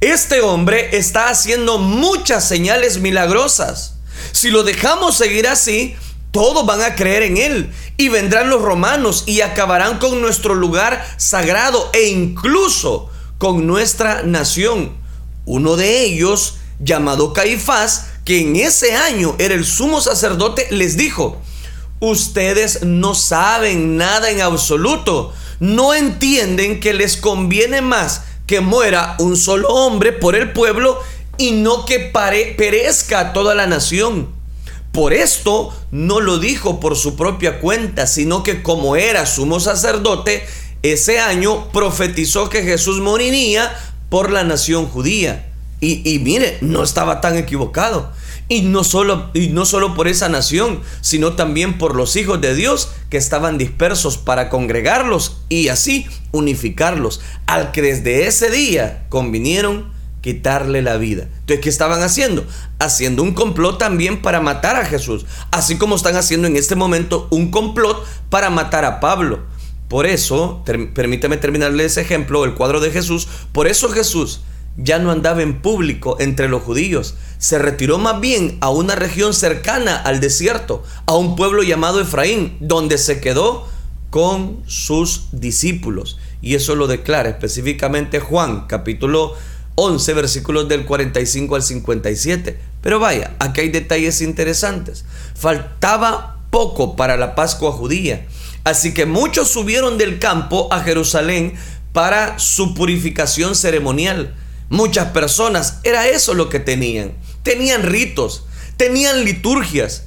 Este 0.00 0.42
hombre 0.42 0.96
está 0.96 1.30
haciendo 1.30 1.78
muchas 1.78 2.46
señales 2.46 2.98
milagrosas. 2.98 3.94
Si 4.32 4.50
lo 4.50 4.62
dejamos 4.62 5.16
seguir 5.16 5.48
así, 5.48 5.96
todos 6.32 6.66
van 6.66 6.82
a 6.82 6.94
creer 6.94 7.22
en 7.22 7.36
Él. 7.38 7.72
Y 7.96 8.10
vendrán 8.10 8.50
los 8.50 8.60
romanos 8.60 9.24
y 9.26 9.40
acabarán 9.40 9.98
con 9.98 10.20
nuestro 10.20 10.54
lugar 10.54 11.06
sagrado 11.16 11.88
e 11.94 12.08
incluso 12.08 13.10
con 13.38 13.66
nuestra 13.66 14.22
nación. 14.22 14.92
Uno 15.46 15.76
de 15.76 16.02
ellos, 16.02 16.56
llamado 16.78 17.32
Caifás, 17.32 18.08
que 18.26 18.40
en 18.40 18.56
ese 18.56 18.96
año 18.96 19.36
era 19.38 19.54
el 19.54 19.64
sumo 19.64 20.00
sacerdote, 20.00 20.66
les 20.70 20.96
dijo, 20.96 21.40
ustedes 22.00 22.82
no 22.82 23.14
saben 23.14 23.96
nada 23.96 24.30
en 24.30 24.40
absoluto, 24.40 25.32
no 25.60 25.94
entienden 25.94 26.80
que 26.80 26.92
les 26.92 27.16
conviene 27.16 27.80
más 27.82 28.22
que 28.46 28.60
muera 28.60 29.14
un 29.20 29.36
solo 29.36 29.68
hombre 29.68 30.12
por 30.12 30.34
el 30.34 30.52
pueblo 30.52 31.00
y 31.38 31.52
no 31.52 31.86
que 31.86 32.00
perezca 32.00 33.32
toda 33.32 33.54
la 33.54 33.68
nación. 33.68 34.28
Por 34.90 35.12
esto 35.12 35.72
no 35.92 36.20
lo 36.20 36.40
dijo 36.40 36.80
por 36.80 36.96
su 36.96 37.14
propia 37.14 37.60
cuenta, 37.60 38.08
sino 38.08 38.42
que 38.42 38.60
como 38.60 38.96
era 38.96 39.24
sumo 39.24 39.60
sacerdote, 39.60 40.44
ese 40.82 41.20
año 41.20 41.68
profetizó 41.70 42.48
que 42.48 42.64
Jesús 42.64 42.98
moriría 42.98 43.72
por 44.08 44.32
la 44.32 44.42
nación 44.42 44.88
judía. 44.88 45.52
Y, 45.80 46.18
mire, 46.20 46.58
no 46.62 46.82
estaba 46.82 47.20
tan 47.20 47.36
equivocado. 47.36 48.10
Y 48.48 48.62
no, 48.62 48.84
solo, 48.84 49.30
y 49.34 49.48
no 49.48 49.66
solo 49.66 49.94
por 49.94 50.08
esa 50.08 50.28
nación, 50.28 50.80
sino 51.00 51.34
también 51.34 51.78
por 51.78 51.96
los 51.96 52.16
hijos 52.16 52.40
de 52.40 52.54
Dios 52.54 52.90
que 53.10 53.16
estaban 53.16 53.58
dispersos 53.58 54.18
para 54.18 54.48
congregarlos 54.48 55.38
y 55.48 55.68
así 55.68 56.06
unificarlos, 56.32 57.20
al 57.46 57.72
que 57.72 57.82
desde 57.82 58.26
ese 58.26 58.50
día 58.50 59.04
convinieron 59.08 59.92
quitarle 60.22 60.80
la 60.80 60.96
vida. 60.96 61.24
Entonces, 61.40 61.60
¿qué 61.60 61.68
estaban 61.68 62.02
haciendo? 62.02 62.46
Haciendo 62.78 63.22
un 63.22 63.34
complot 63.34 63.78
también 63.78 64.22
para 64.22 64.40
matar 64.40 64.76
a 64.76 64.86
Jesús, 64.86 65.26
así 65.50 65.76
como 65.76 65.96
están 65.96 66.16
haciendo 66.16 66.46
en 66.46 66.56
este 66.56 66.74
momento 66.74 67.28
un 67.30 67.50
complot 67.50 68.04
para 68.30 68.48
matar 68.48 68.84
a 68.84 69.00
Pablo. 69.00 69.40
Por 69.88 70.06
eso, 70.06 70.64
permítame 70.94 71.36
terminarle 71.36 71.84
ese 71.84 72.00
ejemplo, 72.00 72.44
el 72.44 72.54
cuadro 72.54 72.80
de 72.80 72.90
Jesús, 72.90 73.28
por 73.52 73.68
eso 73.68 73.88
Jesús 73.88 74.40
ya 74.76 74.98
no 74.98 75.10
andaba 75.10 75.42
en 75.42 75.60
público 75.60 76.16
entre 76.20 76.48
los 76.48 76.62
judíos, 76.62 77.14
se 77.38 77.58
retiró 77.58 77.98
más 77.98 78.20
bien 78.20 78.58
a 78.60 78.70
una 78.70 78.94
región 78.94 79.34
cercana 79.34 79.96
al 79.96 80.20
desierto, 80.20 80.82
a 81.06 81.14
un 81.14 81.36
pueblo 81.36 81.62
llamado 81.62 82.00
Efraín, 82.00 82.56
donde 82.60 82.98
se 82.98 83.20
quedó 83.20 83.68
con 84.10 84.62
sus 84.66 85.28
discípulos. 85.32 86.18
Y 86.40 86.54
eso 86.54 86.74
lo 86.74 86.86
declara 86.86 87.28
específicamente 87.28 88.20
Juan, 88.20 88.66
capítulo 88.66 89.34
11 89.76 90.14
versículos 90.14 90.68
del 90.68 90.86
45 90.86 91.54
al 91.54 91.62
57. 91.62 92.58
Pero 92.80 92.98
vaya, 92.98 93.36
aquí 93.38 93.62
hay 93.62 93.68
detalles 93.68 94.20
interesantes. 94.22 95.04
Faltaba 95.34 96.38
poco 96.50 96.96
para 96.96 97.16
la 97.16 97.34
Pascua 97.34 97.72
judía. 97.72 98.26
Así 98.64 98.94
que 98.94 99.06
muchos 99.06 99.48
subieron 99.48 99.98
del 99.98 100.18
campo 100.18 100.72
a 100.72 100.80
Jerusalén 100.80 101.54
para 101.92 102.38
su 102.38 102.74
purificación 102.74 103.54
ceremonial. 103.54 104.34
Muchas 104.68 105.10
personas, 105.10 105.80
era 105.84 106.08
eso 106.08 106.34
lo 106.34 106.48
que 106.48 106.58
tenían. 106.58 107.12
Tenían 107.42 107.82
ritos, 107.82 108.44
tenían 108.76 109.24
liturgias, 109.24 110.04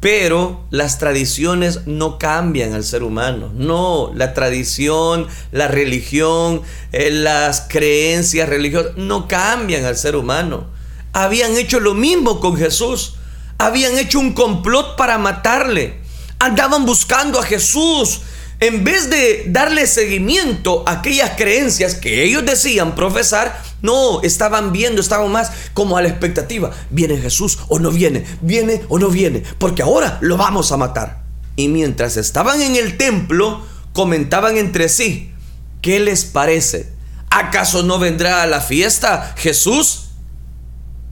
pero 0.00 0.64
las 0.70 0.98
tradiciones 0.98 1.86
no 1.86 2.18
cambian 2.18 2.72
al 2.72 2.84
ser 2.84 3.02
humano. 3.02 3.52
No, 3.54 4.10
la 4.14 4.32
tradición, 4.32 5.26
la 5.52 5.68
religión, 5.68 6.62
eh, 6.92 7.10
las 7.10 7.66
creencias 7.68 8.48
religiosas 8.48 8.92
no 8.96 9.28
cambian 9.28 9.84
al 9.84 9.98
ser 9.98 10.16
humano. 10.16 10.68
Habían 11.12 11.56
hecho 11.58 11.80
lo 11.80 11.92
mismo 11.92 12.40
con 12.40 12.56
Jesús. 12.56 13.16
Habían 13.58 13.98
hecho 13.98 14.18
un 14.18 14.32
complot 14.32 14.96
para 14.96 15.18
matarle. 15.18 16.00
Andaban 16.38 16.86
buscando 16.86 17.38
a 17.38 17.42
Jesús 17.42 18.22
en 18.60 18.84
vez 18.84 19.08
de 19.08 19.44
darle 19.48 19.86
seguimiento 19.86 20.84
a 20.86 20.92
aquellas 20.92 21.30
creencias 21.36 21.94
que 21.94 22.22
ellos 22.22 22.44
decían 22.44 22.94
profesar, 22.94 23.62
no, 23.80 24.20
estaban 24.20 24.70
viendo, 24.70 25.00
estaban 25.00 25.32
más 25.32 25.50
como 25.72 25.96
a 25.96 26.02
la 26.02 26.08
expectativa. 26.08 26.70
¿Viene 26.90 27.16
Jesús 27.16 27.58
o 27.68 27.78
no 27.78 27.90
viene? 27.90 28.24
¿Viene 28.42 28.82
o 28.88 28.98
no 28.98 29.08
viene? 29.08 29.42
Porque 29.58 29.82
ahora 29.82 30.18
lo 30.20 30.36
vamos 30.36 30.72
a 30.72 30.76
matar. 30.76 31.22
Y 31.56 31.68
mientras 31.68 32.18
estaban 32.18 32.60
en 32.60 32.76
el 32.76 32.98
templo, 32.98 33.62
comentaban 33.94 34.58
entre 34.58 34.90
sí, 34.90 35.32
¿qué 35.80 35.98
les 35.98 36.26
parece? 36.26 36.92
¿Acaso 37.30 37.82
no 37.82 37.98
vendrá 37.98 38.42
a 38.42 38.46
la 38.46 38.60
fiesta 38.60 39.34
Jesús? 39.38 40.09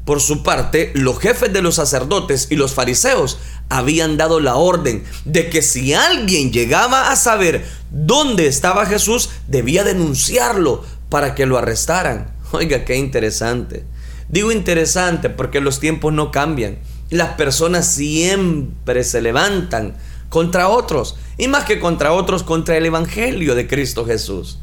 Por 0.09 0.23
su 0.23 0.43
parte, 0.43 0.91
los 0.95 1.19
jefes 1.19 1.53
de 1.53 1.61
los 1.61 1.75
sacerdotes 1.75 2.47
y 2.49 2.57
los 2.57 2.73
fariseos 2.73 3.37
habían 3.69 4.17
dado 4.17 4.41
la 4.41 4.55
orden 4.55 5.05
de 5.27 5.50
que 5.50 5.61
si 5.61 5.93
alguien 5.93 6.50
llegaba 6.50 7.11
a 7.11 7.17
saber 7.17 7.67
dónde 7.91 8.47
estaba 8.47 8.87
Jesús, 8.87 9.29
debía 9.49 9.85
denunciarlo 9.85 10.83
para 11.11 11.35
que 11.35 11.45
lo 11.45 11.59
arrestaran. 11.59 12.33
Oiga, 12.53 12.87
qué 12.87 12.97
interesante. 12.97 13.85
Digo 14.31 14.50
interesante 14.50 15.29
porque 15.29 15.61
los 15.61 15.79
tiempos 15.79 16.15
no 16.15 16.31
cambian. 16.31 16.79
Las 17.11 17.35
personas 17.35 17.87
siempre 17.87 19.05
se 19.05 19.21
levantan 19.21 19.95
contra 20.31 20.71
otros. 20.71 21.17
Y 21.37 21.49
más 21.49 21.65
que 21.65 21.81
contra 21.81 22.15
otros, 22.15 22.45
contra 22.45 22.79
el 22.79 22.87
Evangelio 22.87 23.55
de 23.55 23.69
Cristo 23.69 24.07
Jesús. 24.07 24.59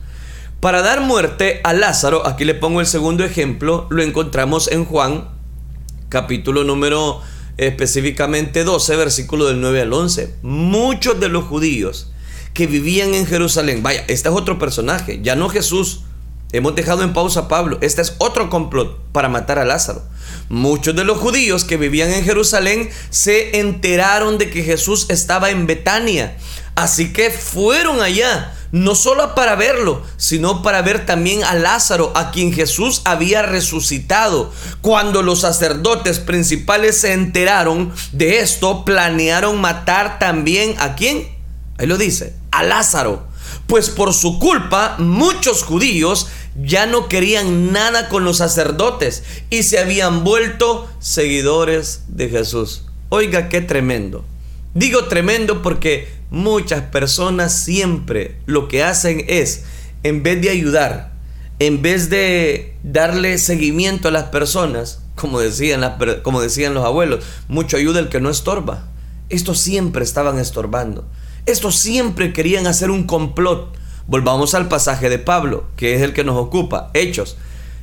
Para 0.59 0.81
dar 0.81 1.01
muerte 1.01 1.61
a 1.63 1.73
Lázaro, 1.73 2.25
aquí 2.25 2.45
le 2.45 2.55
pongo 2.55 2.81
el 2.81 2.87
segundo 2.87 3.23
ejemplo, 3.23 3.85
lo 3.91 4.01
encontramos 4.01 4.71
en 4.71 4.85
Juan 4.85 5.34
capítulo 6.15 6.63
número 6.63 7.19
específicamente 7.57 8.63
12, 8.63 8.95
versículo 8.95 9.47
del 9.47 9.59
9 9.59 9.81
al 9.81 9.91
11. 9.91 10.35
Muchos 10.43 11.19
de 11.19 11.27
los 11.27 11.43
judíos 11.43 12.09
que 12.53 12.67
vivían 12.67 13.13
en 13.13 13.25
Jerusalén, 13.25 13.83
vaya, 13.83 14.05
este 14.07 14.29
es 14.29 14.33
otro 14.33 14.57
personaje, 14.57 15.19
ya 15.21 15.35
no 15.35 15.49
Jesús, 15.49 16.03
hemos 16.53 16.73
dejado 16.73 17.03
en 17.03 17.11
pausa 17.11 17.41
a 17.41 17.47
Pablo. 17.49 17.79
Este 17.81 18.01
es 18.01 18.15
otro 18.19 18.49
complot 18.49 18.97
para 19.11 19.27
matar 19.27 19.59
a 19.59 19.65
Lázaro. 19.65 20.03
Muchos 20.47 20.95
de 20.95 21.03
los 21.03 21.17
judíos 21.17 21.65
que 21.65 21.75
vivían 21.75 22.11
en 22.11 22.23
Jerusalén 22.23 22.89
se 23.09 23.59
enteraron 23.59 24.37
de 24.37 24.49
que 24.49 24.63
Jesús 24.63 25.07
estaba 25.09 25.49
en 25.49 25.67
Betania. 25.67 26.37
Así 26.75 27.13
que 27.13 27.29
fueron 27.29 28.01
allá, 28.01 28.53
no 28.73 28.95
solo 28.95 29.33
para 29.33 29.55
verlo, 29.55 30.03
sino 30.17 30.61
para 30.61 30.81
ver 30.81 31.05
también 31.05 31.43
a 31.45 31.53
Lázaro, 31.53 32.11
a 32.15 32.31
quien 32.31 32.51
Jesús 32.51 33.01
había 33.05 33.41
resucitado. 33.41 34.51
Cuando 34.81 35.21
los 35.21 35.41
sacerdotes 35.41 36.19
principales 36.19 36.99
se 36.99 37.13
enteraron 37.13 37.93
de 38.11 38.39
esto, 38.39 38.83
planearon 38.83 39.61
matar 39.61 40.19
también 40.19 40.75
a 40.79 40.95
quién? 40.95 41.29
Ahí 41.77 41.87
lo 41.87 41.97
dice, 41.97 42.35
a 42.51 42.63
Lázaro. 42.63 43.25
Pues 43.67 43.89
por 43.89 44.13
su 44.13 44.37
culpa 44.39 44.95
muchos 44.99 45.63
judíos 45.63 46.27
ya 46.61 46.85
no 46.85 47.07
querían 47.07 47.71
nada 47.71 48.09
con 48.09 48.25
los 48.25 48.37
sacerdotes 48.37 49.23
y 49.49 49.63
se 49.63 49.79
habían 49.79 50.23
vuelto 50.23 50.89
seguidores 50.99 52.03
de 52.09 52.29
Jesús. 52.29 52.83
Oiga, 53.09 53.49
qué 53.49 53.61
tremendo. 53.61 54.25
Digo 54.75 55.05
tremendo 55.05 55.63
porque 55.63 56.07
muchas 56.29 56.83
personas 56.83 57.57
siempre 57.57 58.37
lo 58.45 58.67
que 58.67 58.83
hacen 58.83 59.25
es, 59.27 59.63
en 60.03 60.21
vez 60.21 60.39
de 60.41 60.51
ayudar, 60.51 61.13
en 61.57 61.81
vez 61.81 62.11
de 62.11 62.75
darle 62.83 63.39
seguimiento 63.39 64.09
a 64.09 64.11
las 64.11 64.25
personas, 64.25 65.01
como 65.15 65.39
decían, 65.39 65.97
como 66.21 66.41
decían 66.41 66.75
los 66.75 66.85
abuelos, 66.85 67.25
mucho 67.47 67.77
ayuda 67.77 67.99
el 67.99 68.09
que 68.09 68.21
no 68.21 68.29
estorba. 68.29 68.87
Estos 69.29 69.59
siempre 69.59 70.03
estaban 70.03 70.37
estorbando. 70.37 71.09
Estos 71.47 71.77
siempre 71.77 72.33
querían 72.33 72.67
hacer 72.67 72.91
un 72.91 73.05
complot 73.05 73.75
Volvamos 74.07 74.53
al 74.53 74.67
pasaje 74.67 75.09
de 75.09 75.17
Pablo, 75.17 75.65
que 75.77 75.95
es 75.95 76.01
el 76.03 76.13
que 76.13 76.23
nos 76.23 76.37
ocupa, 76.37 76.91
Hechos. 76.93 77.37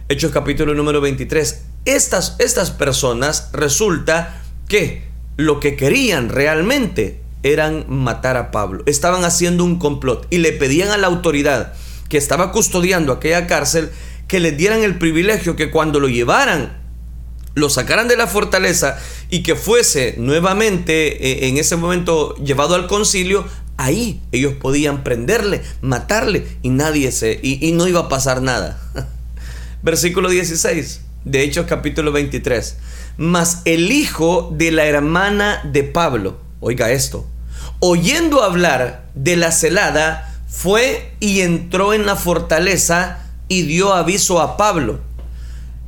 Hechos 0.08 0.30
capítulo 0.30 0.72
número 0.72 1.00
23. 1.00 1.62
Estas, 1.84 2.36
estas 2.38 2.70
personas 2.70 3.50
resulta 3.52 4.40
que 4.68 5.02
lo 5.36 5.60
que 5.60 5.76
querían 5.76 6.28
realmente 6.28 7.20
eran 7.42 7.84
matar 7.88 8.36
a 8.36 8.50
Pablo. 8.50 8.82
Estaban 8.86 9.24
haciendo 9.24 9.64
un 9.64 9.78
complot 9.78 10.26
y 10.30 10.38
le 10.38 10.52
pedían 10.52 10.90
a 10.90 10.98
la 10.98 11.08
autoridad 11.08 11.74
que 12.08 12.18
estaba 12.18 12.52
custodiando 12.52 13.12
aquella 13.12 13.46
cárcel 13.46 13.90
que 14.28 14.40
les 14.40 14.56
dieran 14.56 14.82
el 14.82 14.98
privilegio 14.98 15.56
que 15.56 15.70
cuando 15.70 16.00
lo 16.00 16.08
llevaran, 16.08 16.78
lo 17.54 17.68
sacaran 17.68 18.08
de 18.08 18.16
la 18.16 18.26
fortaleza 18.26 18.98
y 19.30 19.42
que 19.42 19.56
fuese 19.56 20.14
nuevamente 20.18 21.26
eh, 21.26 21.48
en 21.48 21.58
ese 21.58 21.76
momento 21.76 22.34
llevado 22.36 22.74
al 22.74 22.86
concilio, 22.86 23.44
ahí 23.76 24.20
ellos 24.32 24.54
podían 24.54 25.04
prenderle, 25.04 25.62
matarle 25.80 26.46
y 26.62 26.70
nadie 26.70 27.12
se, 27.12 27.38
y, 27.42 27.72
no 27.72 27.88
iba 27.88 28.00
a 28.00 28.08
pasar 28.08 28.42
nada. 28.42 28.80
Versículo 29.82 30.30
16 30.30 31.00
de 31.24 31.42
Hechos 31.42 31.66
capítulo 31.68 32.12
23. 32.12 32.76
Mas 33.16 33.62
el 33.64 33.92
hijo 33.92 34.50
de 34.52 34.70
la 34.70 34.86
hermana 34.86 35.60
de 35.64 35.82
Pablo, 35.82 36.38
oiga 36.60 36.90
esto, 36.90 37.26
oyendo 37.80 38.42
hablar 38.42 39.10
de 39.14 39.36
la 39.36 39.52
celada, 39.52 40.32
fue 40.48 41.14
y 41.20 41.40
entró 41.40 41.94
en 41.94 42.06
la 42.06 42.16
fortaleza 42.16 43.26
y 43.48 43.62
dio 43.62 43.92
aviso 43.92 44.40
a 44.40 44.56
Pablo. 44.56 45.00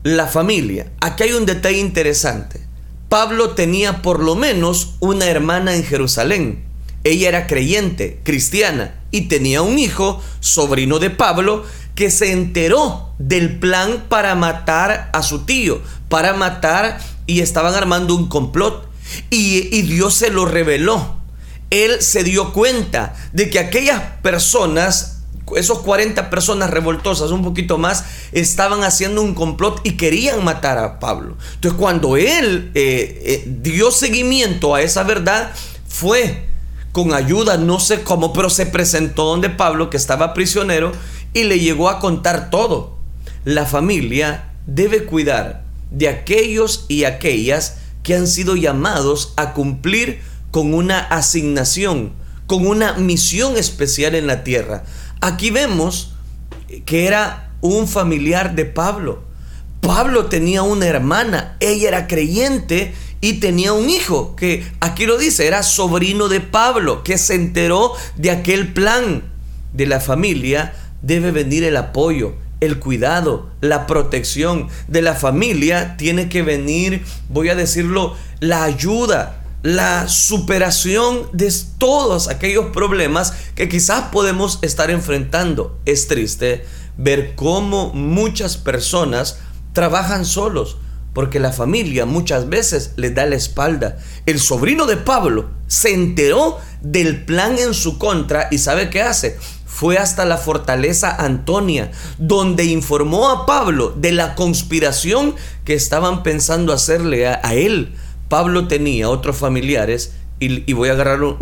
La 0.02 0.26
familia. 0.26 0.90
Aquí 1.00 1.22
hay 1.22 1.32
un 1.32 1.46
detalle 1.46 1.78
interesante. 1.78 2.60
Pablo 3.08 3.50
tenía 3.50 4.02
por 4.02 4.20
lo 4.20 4.34
menos 4.34 4.96
una 5.00 5.26
hermana 5.26 5.74
en 5.74 5.84
Jerusalén. 5.84 6.64
Ella 7.04 7.28
era 7.28 7.46
creyente, 7.46 8.20
cristiana, 8.24 9.00
y 9.10 9.28
tenía 9.28 9.62
un 9.62 9.78
hijo, 9.78 10.20
sobrino 10.40 10.98
de 10.98 11.10
Pablo, 11.10 11.64
que 11.94 12.10
se 12.10 12.32
enteró 12.32 13.14
del 13.18 13.58
plan 13.58 14.04
para 14.08 14.34
matar 14.34 15.10
a 15.12 15.22
su 15.22 15.44
tío, 15.44 15.80
para 16.08 16.32
matar 16.32 16.98
y 17.26 17.40
estaban 17.40 17.74
armando 17.74 18.14
un 18.14 18.28
complot. 18.28 18.88
Y, 19.30 19.82
Dios 19.82 20.14
se 20.14 20.30
lo 20.30 20.46
reveló. 20.46 21.16
Él 21.70 22.00
se 22.00 22.24
dio 22.24 22.52
cuenta 22.52 23.14
de 23.32 23.50
que 23.50 23.58
aquellas 23.58 24.00
personas, 24.22 25.22
esos 25.56 25.80
40 25.80 26.30
personas 26.30 26.70
revoltosas, 26.70 27.30
un 27.30 27.42
poquito 27.42 27.78
más, 27.78 28.04
estaban 28.32 28.84
haciendo 28.84 29.22
un 29.22 29.34
complot 29.34 29.80
y 29.84 29.96
querían 29.96 30.44
matar 30.44 30.78
a 30.78 31.00
Pablo. 31.00 31.36
Entonces 31.54 31.78
cuando 31.78 32.16
él 32.16 32.70
eh, 32.74 33.22
eh, 33.24 33.44
dio 33.46 33.90
seguimiento 33.90 34.74
a 34.74 34.82
esa 34.82 35.02
verdad, 35.02 35.52
fue 35.88 36.46
con 36.92 37.12
ayuda, 37.12 37.56
no 37.56 37.80
sé 37.80 38.02
cómo, 38.02 38.32
pero 38.32 38.48
se 38.48 38.66
presentó 38.66 39.24
donde 39.24 39.50
Pablo, 39.50 39.90
que 39.90 39.96
estaba 39.96 40.32
prisionero, 40.32 40.92
y 41.32 41.42
le 41.42 41.58
llegó 41.58 41.88
a 41.88 41.98
contar 41.98 42.50
todo. 42.50 42.96
La 43.44 43.66
familia 43.66 44.52
debe 44.66 45.04
cuidar 45.04 45.63
de 45.94 46.08
aquellos 46.08 46.86
y 46.88 47.04
aquellas 47.04 47.76
que 48.02 48.14
han 48.14 48.26
sido 48.26 48.56
llamados 48.56 49.32
a 49.36 49.54
cumplir 49.54 50.20
con 50.50 50.74
una 50.74 50.98
asignación, 50.98 52.12
con 52.46 52.66
una 52.66 52.94
misión 52.94 53.56
especial 53.56 54.14
en 54.14 54.26
la 54.26 54.44
tierra. 54.44 54.84
Aquí 55.20 55.50
vemos 55.50 56.14
que 56.84 57.06
era 57.06 57.52
un 57.60 57.88
familiar 57.88 58.54
de 58.54 58.66
Pablo. 58.66 59.22
Pablo 59.80 60.26
tenía 60.26 60.62
una 60.62 60.86
hermana, 60.86 61.56
ella 61.60 61.88
era 61.88 62.06
creyente 62.06 62.94
y 63.20 63.34
tenía 63.34 63.72
un 63.72 63.88
hijo 63.88 64.36
que 64.36 64.66
aquí 64.80 65.06
lo 65.06 65.16
dice, 65.16 65.46
era 65.46 65.62
sobrino 65.62 66.28
de 66.28 66.40
Pablo, 66.40 67.02
que 67.02 67.16
se 67.16 67.34
enteró 67.34 67.92
de 68.16 68.30
aquel 68.30 68.72
plan 68.72 69.22
de 69.72 69.86
la 69.86 70.00
familia. 70.00 70.74
Debe 71.02 71.30
venir 71.30 71.64
el 71.64 71.76
apoyo, 71.76 72.34
el 72.64 72.78
cuidado, 72.78 73.50
la 73.60 73.86
protección 73.86 74.68
de 74.88 75.02
la 75.02 75.14
familia. 75.14 75.96
Tiene 75.96 76.28
que 76.28 76.42
venir, 76.42 77.04
voy 77.28 77.48
a 77.48 77.54
decirlo, 77.54 78.16
la 78.40 78.64
ayuda, 78.64 79.42
la 79.62 80.08
superación 80.08 81.28
de 81.32 81.52
todos 81.78 82.28
aquellos 82.28 82.66
problemas 82.66 83.32
que 83.54 83.68
quizás 83.68 84.10
podemos 84.12 84.58
estar 84.62 84.90
enfrentando. 84.90 85.78
Es 85.86 86.06
triste 86.06 86.64
ver 86.96 87.34
cómo 87.34 87.92
muchas 87.94 88.56
personas 88.56 89.38
trabajan 89.72 90.24
solos, 90.24 90.76
porque 91.14 91.40
la 91.40 91.52
familia 91.52 92.06
muchas 92.06 92.48
veces 92.48 92.92
les 92.96 93.14
da 93.14 93.24
la 93.26 93.36
espalda. 93.36 93.98
El 94.26 94.40
sobrino 94.40 94.86
de 94.86 94.96
Pablo 94.96 95.50
se 95.66 95.94
enteró 95.94 96.58
del 96.82 97.24
plan 97.24 97.56
en 97.58 97.72
su 97.72 97.98
contra 97.98 98.48
y 98.50 98.58
¿sabe 98.58 98.90
qué 98.90 99.02
hace? 99.02 99.38
Fue 99.74 99.98
hasta 99.98 100.24
la 100.24 100.38
fortaleza 100.38 101.16
Antonia, 101.16 101.90
donde 102.18 102.64
informó 102.64 103.28
a 103.28 103.44
Pablo 103.44 103.92
de 103.96 104.12
la 104.12 104.36
conspiración 104.36 105.34
que 105.64 105.74
estaban 105.74 106.22
pensando 106.22 106.72
hacerle 106.72 107.26
a, 107.26 107.54
él. 107.54 107.92
Pablo 108.28 108.68
tenía 108.68 109.10
otros 109.10 109.36
familiares 109.36 110.12
y, 110.38 110.72
voy 110.74 110.90
a 110.90 110.92
agarrar 110.92 111.24
un, 111.24 111.36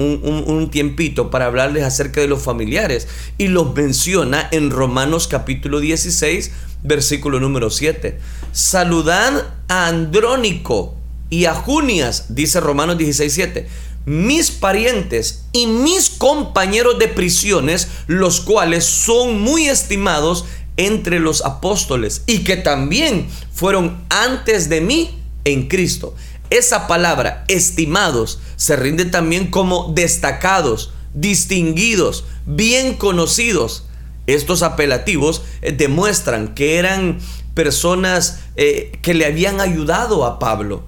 un, 0.46 0.70
tiempito 0.70 1.30
para 1.30 1.44
hablarles 1.44 1.82
acerca 1.82 2.22
de 2.22 2.26
los 2.26 2.42
familiares. 2.42 3.06
Y 3.36 3.48
los 3.48 3.74
menciona 3.74 4.48
en 4.50 4.70
Romanos 4.70 5.28
capítulo 5.28 5.80
16, 5.80 6.52
versículo 6.82 7.38
número 7.38 7.68
7. 7.68 8.18
Saludad 8.52 9.44
a 9.68 9.88
Andrónico 9.88 10.94
y 11.28 11.44
a 11.44 11.52
Junias, 11.52 12.34
dice 12.34 12.60
Romanos 12.60 12.96
16, 12.96 13.30
7 13.34 13.68
mis 14.04 14.50
parientes 14.50 15.44
y 15.52 15.66
mis 15.66 16.10
compañeros 16.10 16.98
de 16.98 17.08
prisiones, 17.08 17.88
los 18.06 18.40
cuales 18.40 18.84
son 18.84 19.40
muy 19.40 19.68
estimados 19.68 20.44
entre 20.76 21.20
los 21.20 21.44
apóstoles 21.44 22.22
y 22.26 22.44
que 22.44 22.56
también 22.56 23.28
fueron 23.52 24.02
antes 24.08 24.68
de 24.68 24.80
mí 24.80 25.18
en 25.44 25.68
Cristo. 25.68 26.14
Esa 26.50 26.86
palabra, 26.86 27.44
estimados, 27.48 28.40
se 28.56 28.76
rinde 28.76 29.06
también 29.06 29.50
como 29.50 29.92
destacados, 29.94 30.92
distinguidos, 31.14 32.24
bien 32.46 32.94
conocidos. 32.94 33.84
Estos 34.26 34.62
apelativos 34.62 35.42
eh, 35.62 35.72
demuestran 35.72 36.54
que 36.54 36.76
eran 36.76 37.18
personas 37.54 38.40
eh, 38.56 38.98
que 39.02 39.14
le 39.14 39.26
habían 39.26 39.60
ayudado 39.60 40.24
a 40.24 40.38
Pablo. 40.38 40.84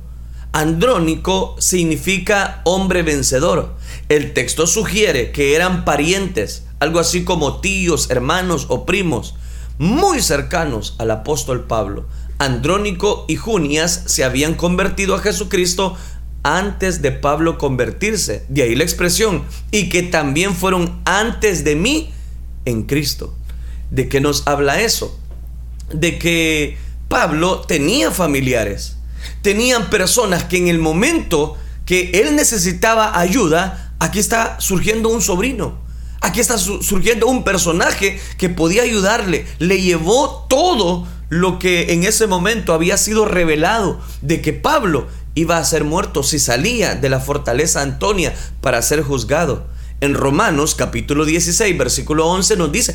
Andrónico 0.54 1.56
significa 1.58 2.62
hombre 2.64 3.02
vencedor. 3.02 3.74
El 4.08 4.34
texto 4.34 4.68
sugiere 4.68 5.32
que 5.32 5.56
eran 5.56 5.84
parientes, 5.84 6.62
algo 6.78 7.00
así 7.00 7.24
como 7.24 7.60
tíos, 7.60 8.08
hermanos 8.08 8.66
o 8.68 8.86
primos, 8.86 9.34
muy 9.78 10.22
cercanos 10.22 10.94
al 10.98 11.10
apóstol 11.10 11.64
Pablo. 11.64 12.06
Andrónico 12.38 13.24
y 13.26 13.34
Junias 13.34 14.04
se 14.06 14.22
habían 14.22 14.54
convertido 14.54 15.16
a 15.16 15.18
Jesucristo 15.18 15.96
antes 16.44 17.02
de 17.02 17.10
Pablo 17.10 17.58
convertirse. 17.58 18.44
De 18.48 18.62
ahí 18.62 18.76
la 18.76 18.84
expresión. 18.84 19.42
Y 19.72 19.88
que 19.88 20.04
también 20.04 20.54
fueron 20.54 21.00
antes 21.04 21.64
de 21.64 21.74
mí 21.74 22.12
en 22.64 22.84
Cristo. 22.84 23.34
¿De 23.90 24.08
qué 24.08 24.20
nos 24.20 24.46
habla 24.46 24.80
eso? 24.80 25.18
De 25.92 26.16
que 26.16 26.78
Pablo 27.08 27.62
tenía 27.62 28.12
familiares, 28.12 28.98
tenían 29.42 29.90
personas 29.90 30.44
que 30.44 30.56
en 30.58 30.68
el 30.68 30.78
momento 30.78 31.56
que 31.86 32.10
él 32.14 32.36
necesitaba 32.36 33.18
ayuda, 33.18 33.94
aquí 33.98 34.18
está 34.18 34.58
surgiendo 34.60 35.08
un 35.08 35.22
sobrino. 35.22 35.82
Aquí 36.20 36.40
está 36.40 36.56
surgiendo 36.56 37.26
un 37.26 37.44
personaje 37.44 38.18
que 38.38 38.48
podía 38.48 38.82
ayudarle. 38.82 39.46
Le 39.58 39.82
llevó 39.82 40.46
todo 40.48 41.06
lo 41.28 41.58
que 41.58 41.92
en 41.92 42.04
ese 42.04 42.26
momento 42.26 42.72
había 42.72 42.96
sido 42.96 43.26
revelado 43.26 44.00
de 44.22 44.40
que 44.40 44.54
Pablo 44.54 45.06
iba 45.34 45.58
a 45.58 45.64
ser 45.64 45.84
muerto 45.84 46.22
si 46.22 46.38
salía 46.38 46.94
de 46.94 47.08
la 47.10 47.20
fortaleza 47.20 47.82
Antonia 47.82 48.34
para 48.62 48.80
ser 48.80 49.02
juzgado. 49.02 49.66
En 50.00 50.14
Romanos 50.14 50.74
capítulo 50.74 51.24
16, 51.24 51.76
versículo 51.76 52.26
11 52.28 52.56
nos 52.56 52.72
dice, 52.72 52.94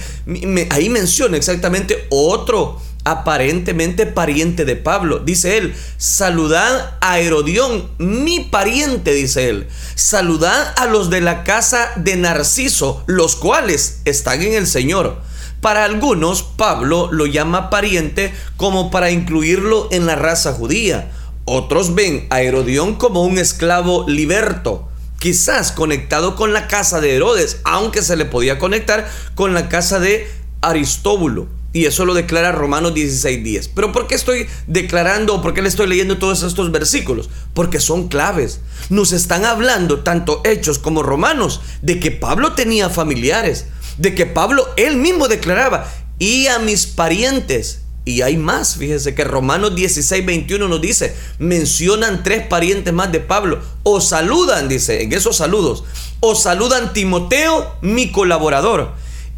ahí 0.70 0.90
menciona 0.90 1.38
exactamente 1.38 2.08
otro 2.10 2.80
aparentemente 3.04 4.06
pariente 4.06 4.66
de 4.66 4.76
Pablo. 4.76 5.20
Dice 5.20 5.58
él, 5.58 5.76
saludad 5.98 6.98
a 7.02 7.20
Herodión, 7.20 7.90
mi 7.98 8.42
pariente, 8.42 9.14
dice 9.14 9.50
él. 9.50 9.68
Saludad 9.96 10.74
a 10.78 10.86
los 10.86 11.10
de 11.10 11.22
la 11.22 11.44
casa 11.44 11.90
de 11.96 12.16
Narciso, 12.16 13.04
los 13.08 13.36
cuales 13.36 14.02
están 14.06 14.42
en 14.42 14.54
el 14.54 14.68
Señor. 14.68 15.22
Para 15.62 15.84
algunos, 15.84 16.44
Pablo 16.44 17.10
lo 17.12 17.26
llama 17.26 17.70
pariente 17.70 18.34
como 18.56 18.92
para 18.92 19.12
incluirlo 19.12 19.90
en 19.92 20.06
la 20.06 20.16
raza 20.16 20.54
judía. 20.54 21.12
Otros 21.44 21.96
ven 21.96 22.28
a 22.30 22.42
Herodión 22.42 22.96
como 22.96 23.24
un 23.24 23.38
esclavo 23.38 24.06
liberto, 24.08 24.88
quizás 25.20 25.72
conectado 25.72 26.36
con 26.36 26.54
la 26.54 26.68
casa 26.68 27.02
de 27.02 27.16
Herodes, 27.16 27.60
aunque 27.66 28.04
se 28.04 28.16
le 28.16 28.26
podía 28.26 28.60
conectar 28.60 29.10
con 29.36 29.54
la 29.54 29.68
casa 29.68 30.00
de 30.00 30.32
Aristóbulo. 30.62 31.59
Y 31.72 31.86
eso 31.86 32.06
lo 32.06 32.16
declara 32.16 32.52
Romanos 32.52 32.94
16:10. 32.94 33.70
Pero 33.76 33.92
¿por 33.92 34.08
qué 34.08 34.16
estoy 34.16 34.48
declarando 34.66 35.36
o 35.36 35.42
por 35.42 35.54
qué 35.54 35.62
le 35.62 35.70
estoy 35.70 35.88
leyendo 35.88 36.18
todos 36.18 36.42
estos 36.42 36.72
versículos? 36.72 37.30
Porque 37.54 37.80
son 37.80 38.08
claves. 38.08 38.62
Nos 38.90 39.12
están 39.12 39.46
hablando, 39.46 40.00
tanto 40.00 40.42
Hechos 40.46 40.80
como 40.80 41.04
Romanos, 41.04 41.62
de 41.82 42.00
que 42.00 42.10
Pablo 42.12 42.54
tenía 42.54 42.90
familiares, 42.90 43.68
de 43.98 44.16
que 44.16 44.26
Pablo 44.26 44.68
él 44.78 44.98
mismo 44.98 45.28
declaraba, 45.28 45.88
y 46.18 46.48
a 46.48 46.58
mis 46.58 46.88
parientes. 46.88 47.82
Y 48.04 48.24
hay 48.24 48.38
más, 48.38 48.78
fíjese 48.78 49.14
que 49.14 49.24
Romanos 49.24 49.76
16, 49.76 50.26
21 50.26 50.68
nos 50.68 50.82
dice, 50.82 51.16
mencionan 51.38 52.24
tres 52.24 52.48
parientes 52.48 52.92
más 52.92 53.12
de 53.12 53.20
Pablo, 53.20 53.60
o 53.84 54.02
saludan, 54.02 54.68
dice, 54.68 55.04
en 55.04 55.14
esos 55.14 55.38
saludos, 55.38 55.84
o 56.20 56.34
saludan 56.34 56.94
Timoteo, 56.94 57.76
mi 57.82 58.12
colaborador, 58.12 58.94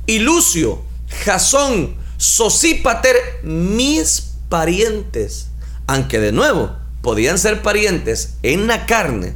y 0.06 0.20
Lucio, 0.20 0.82
Jasón, 1.26 1.96
Sosípater, 2.22 3.16
mis 3.42 4.36
parientes. 4.48 5.48
Aunque 5.88 6.20
de 6.20 6.32
nuevo, 6.32 6.70
podían 7.02 7.40
ser 7.40 7.64
parientes 7.64 8.36
en 8.44 8.68
la 8.68 8.86
carne 8.86 9.34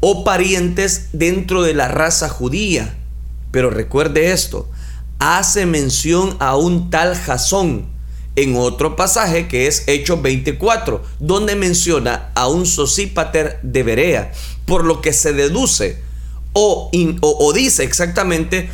o 0.00 0.24
parientes 0.24 1.08
dentro 1.14 1.62
de 1.62 1.72
la 1.72 1.88
raza 1.88 2.28
judía. 2.28 2.98
Pero 3.50 3.70
recuerde 3.70 4.32
esto, 4.32 4.68
hace 5.18 5.64
mención 5.64 6.36
a 6.38 6.54
un 6.56 6.90
tal 6.90 7.16
Jasón 7.16 7.86
en 8.36 8.56
otro 8.56 8.94
pasaje 8.94 9.48
que 9.48 9.66
es 9.66 9.84
Hechos 9.86 10.20
24, 10.20 11.02
donde 11.20 11.56
menciona 11.56 12.30
a 12.34 12.48
un 12.48 12.66
Sosípater 12.66 13.58
de 13.62 13.82
Berea, 13.82 14.32
por 14.66 14.84
lo 14.84 15.00
que 15.00 15.14
se 15.14 15.32
deduce 15.32 16.02
o, 16.52 16.90
o 17.22 17.52
dice 17.54 17.84
exactamente 17.84 18.68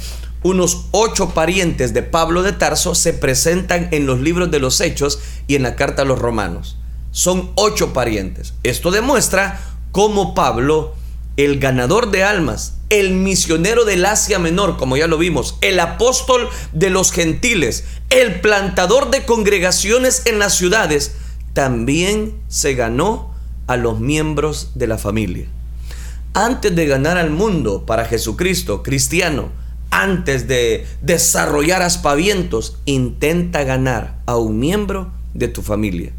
unos 0.45 0.85
ocho 0.91 1.31
parientes 1.31 1.95
de 1.95 2.03
Pablo 2.03 2.43
de 2.43 2.53
Tarso 2.53 2.95
se 2.95 3.15
presentan 3.15 3.89
en 3.93 4.07
los 4.07 4.21
libros 4.21 4.51
de 4.51 4.61
los 4.61 4.81
Hechos 4.83 5.19
y 5.47 5.57
en 5.57 5.63
la 5.63 5.75
carta 5.75 6.03
a 6.03 6.05
los 6.05 6.19
romanos. 6.19 6.77
Son 7.13 7.51
ocho 7.55 7.95
parientes. 7.95 8.53
Esto 8.63 8.91
demuestra 8.91 9.59
cómo 9.91 10.35
Pablo, 10.35 10.95
el 11.39 11.59
ganador 11.59 12.11
de 12.11 12.25
almas, 12.25 12.75
el 12.91 13.15
misionero 13.15 13.87
del 13.87 14.05
Asia 14.05 14.39
Menor, 14.39 14.77
como 14.77 14.99
ya 14.99 15.07
lo 15.07 15.17
vimos, 15.17 15.57
el 15.63 15.81
apóstol 15.81 16.51
de 16.73 16.91
los 16.91 17.11
gentiles, 17.11 17.85
el 18.11 18.43
plantador 18.43 19.11
de 19.11 19.25
congregaciones 19.25 20.27
en 20.27 20.39
las 20.39 20.55
ciudades, 20.55 21.13
también 21.55 22.35
se 22.49 22.75
ganó 22.75 23.35
a 23.67 23.79
los 23.79 23.99
miembros 23.99 24.73
de 24.75 24.89
la 24.89 24.99
familia. 24.99 25.47
Antes 26.35 26.77
de 26.77 26.87
ganar 26.87 27.17
al 27.17 27.31
mundo 27.31 27.87
para 27.87 28.05
Jesucristo, 28.05 28.83
cristiano, 28.83 29.64
antes 29.95 30.49
de 30.49 30.87
desarrollar 31.03 31.81
aspavientos, 31.83 32.79
intenta 32.85 33.63
ganar 33.63 34.21
a 34.27 34.37
un 34.37 34.59
miembro 34.59 35.13
de 35.35 35.47
tu 35.47 35.63
familia. 35.63 36.13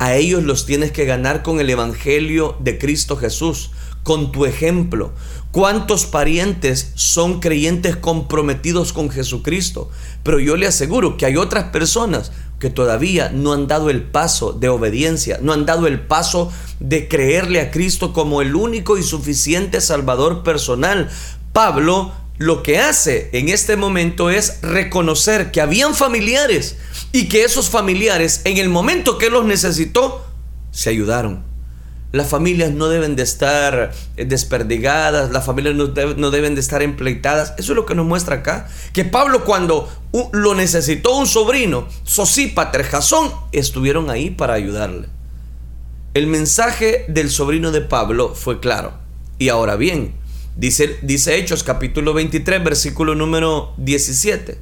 A 0.00 0.14
ellos 0.14 0.42
los 0.42 0.66
tienes 0.66 0.90
que 0.90 1.04
ganar 1.04 1.44
con 1.44 1.60
el 1.60 1.70
Evangelio 1.70 2.56
de 2.58 2.76
Cristo 2.76 3.16
Jesús, 3.16 3.70
con 4.02 4.32
tu 4.32 4.46
ejemplo. 4.46 5.12
¿Cuántos 5.52 6.06
parientes 6.06 6.90
son 6.96 7.38
creyentes 7.38 7.94
comprometidos 7.94 8.92
con 8.92 9.10
Jesucristo? 9.10 9.90
Pero 10.24 10.40
yo 10.40 10.56
le 10.56 10.66
aseguro 10.66 11.16
que 11.16 11.26
hay 11.26 11.36
otras 11.36 11.64
personas 11.64 12.32
que 12.58 12.68
todavía 12.68 13.30
no 13.30 13.52
han 13.52 13.68
dado 13.68 13.90
el 13.90 14.02
paso 14.02 14.52
de 14.52 14.68
obediencia, 14.68 15.38
no 15.40 15.52
han 15.52 15.66
dado 15.66 15.86
el 15.86 16.00
paso 16.00 16.50
de 16.80 17.06
creerle 17.06 17.60
a 17.60 17.70
Cristo 17.70 18.12
como 18.12 18.42
el 18.42 18.56
único 18.56 18.98
y 18.98 19.04
suficiente 19.04 19.80
Salvador 19.80 20.42
personal. 20.42 21.08
Pablo 21.52 22.12
lo 22.40 22.62
que 22.62 22.78
hace 22.78 23.28
en 23.34 23.50
este 23.50 23.76
momento 23.76 24.30
es 24.30 24.62
reconocer 24.62 25.50
que 25.50 25.60
habían 25.60 25.94
familiares 25.94 26.78
y 27.12 27.28
que 27.28 27.44
esos 27.44 27.68
familiares 27.68 28.40
en 28.44 28.56
el 28.56 28.70
momento 28.70 29.18
que 29.18 29.28
los 29.28 29.44
necesitó 29.44 30.24
se 30.70 30.88
ayudaron. 30.88 31.44
Las 32.12 32.30
familias 32.30 32.72
no 32.72 32.88
deben 32.88 33.14
de 33.14 33.24
estar 33.24 33.92
eh, 34.16 34.24
desperdigadas, 34.24 35.30
las 35.32 35.44
familias 35.44 35.74
no, 35.74 36.30
deben 36.30 36.54
de 36.54 36.62
estar 36.62 36.80
empleitadas. 36.80 37.52
Eso 37.58 37.72
es 37.72 37.76
lo 37.76 37.84
que 37.84 37.94
nos 37.94 38.06
muestra 38.06 38.36
acá. 38.36 38.70
Que 38.94 39.04
Pablo 39.04 39.44
cuando 39.44 39.90
lo 40.32 40.54
necesitó 40.54 41.18
un 41.18 41.26
sobrino, 41.26 41.88
Sosípater, 42.04 42.84
Jasón, 42.84 43.30
estuvieron 43.52 44.08
ahí 44.08 44.30
para 44.30 44.54
ayudarle. 44.54 45.08
El 46.14 46.26
mensaje 46.26 47.04
del 47.06 47.30
sobrino 47.30 47.70
de 47.70 47.82
Pablo 47.82 48.34
fue 48.34 48.60
claro. 48.60 48.94
Y 49.38 49.50
ahora 49.50 49.76
bien, 49.76 50.14
Dice, 50.56 50.98
dice 51.02 51.38
Hechos 51.38 51.62
capítulo 51.62 52.12
23, 52.12 52.62
versículo 52.62 53.14
número 53.14 53.72
17. 53.78 54.58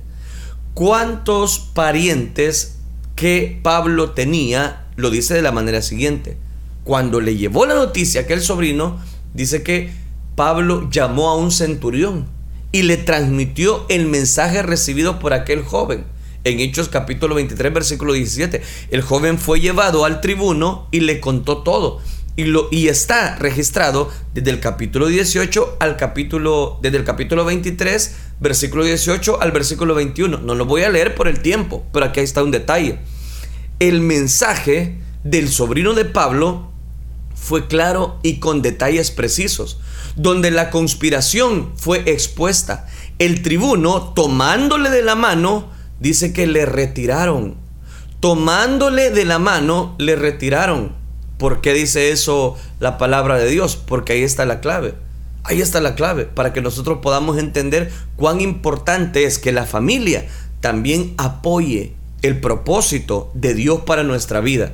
¿Cuántos 0.74 1.58
parientes 1.58 2.76
que 3.16 3.58
Pablo 3.62 4.10
tenía? 4.10 4.86
Lo 4.96 5.10
dice 5.10 5.34
de 5.34 5.42
la 5.42 5.50
manera 5.50 5.82
siguiente. 5.82 6.36
Cuando 6.84 7.20
le 7.20 7.36
llevó 7.36 7.66
la 7.66 7.74
noticia 7.74 8.20
a 8.20 8.24
aquel 8.24 8.42
sobrino, 8.42 9.00
dice 9.34 9.62
que 9.62 9.90
Pablo 10.36 10.88
llamó 10.90 11.30
a 11.30 11.36
un 11.36 11.50
centurión 11.50 12.26
y 12.70 12.82
le 12.82 12.96
transmitió 12.96 13.86
el 13.88 14.06
mensaje 14.06 14.62
recibido 14.62 15.18
por 15.18 15.32
aquel 15.32 15.62
joven. 15.62 16.04
En 16.44 16.60
Hechos 16.60 16.88
capítulo 16.88 17.34
23, 17.34 17.74
versículo 17.74 18.12
17, 18.12 18.62
el 18.90 19.02
joven 19.02 19.38
fue 19.38 19.60
llevado 19.60 20.04
al 20.04 20.20
tribuno 20.20 20.86
y 20.92 21.00
le 21.00 21.18
contó 21.18 21.58
todo 21.58 22.00
y, 22.38 22.44
lo, 22.44 22.68
y 22.70 22.86
está 22.86 23.34
registrado 23.34 24.12
desde 24.32 24.50
el 24.50 24.60
capítulo 24.60 25.08
18 25.08 25.78
al 25.80 25.96
capítulo, 25.96 26.78
desde 26.80 26.98
el 26.98 27.02
capítulo 27.02 27.44
23, 27.44 28.14
versículo 28.38 28.84
18 28.84 29.42
al 29.42 29.50
versículo 29.50 29.96
21. 29.96 30.38
No 30.38 30.54
lo 30.54 30.64
voy 30.64 30.84
a 30.84 30.88
leer 30.88 31.16
por 31.16 31.26
el 31.26 31.40
tiempo, 31.40 31.84
pero 31.92 32.06
aquí 32.06 32.20
está 32.20 32.44
un 32.44 32.52
detalle. 32.52 33.00
El 33.80 34.02
mensaje 34.02 35.00
del 35.24 35.48
sobrino 35.48 35.94
de 35.94 36.04
Pablo 36.04 36.70
fue 37.34 37.66
claro 37.66 38.20
y 38.22 38.38
con 38.38 38.62
detalles 38.62 39.10
precisos, 39.10 39.80
donde 40.14 40.52
la 40.52 40.70
conspiración 40.70 41.72
fue 41.74 42.04
expuesta. 42.06 42.86
El 43.18 43.42
tribuno, 43.42 44.12
tomándole 44.14 44.90
de 44.90 45.02
la 45.02 45.16
mano, 45.16 45.72
dice 45.98 46.32
que 46.32 46.46
le 46.46 46.66
retiraron. 46.66 47.56
Tomándole 48.20 49.10
de 49.10 49.24
la 49.24 49.40
mano, 49.40 49.96
le 49.98 50.14
retiraron. 50.14 50.97
¿Por 51.38 51.60
qué 51.60 51.72
dice 51.72 52.10
eso 52.10 52.56
la 52.80 52.98
palabra 52.98 53.38
de 53.38 53.48
Dios? 53.48 53.76
Porque 53.76 54.12
ahí 54.12 54.22
está 54.22 54.44
la 54.44 54.60
clave. 54.60 54.94
Ahí 55.44 55.60
está 55.60 55.80
la 55.80 55.94
clave 55.94 56.24
para 56.24 56.52
que 56.52 56.60
nosotros 56.60 56.98
podamos 57.00 57.38
entender 57.38 57.90
cuán 58.16 58.40
importante 58.40 59.24
es 59.24 59.38
que 59.38 59.52
la 59.52 59.64
familia 59.64 60.26
también 60.60 61.14
apoye 61.16 61.94
el 62.22 62.40
propósito 62.40 63.30
de 63.34 63.54
Dios 63.54 63.82
para 63.86 64.02
nuestra 64.02 64.40
vida. 64.40 64.72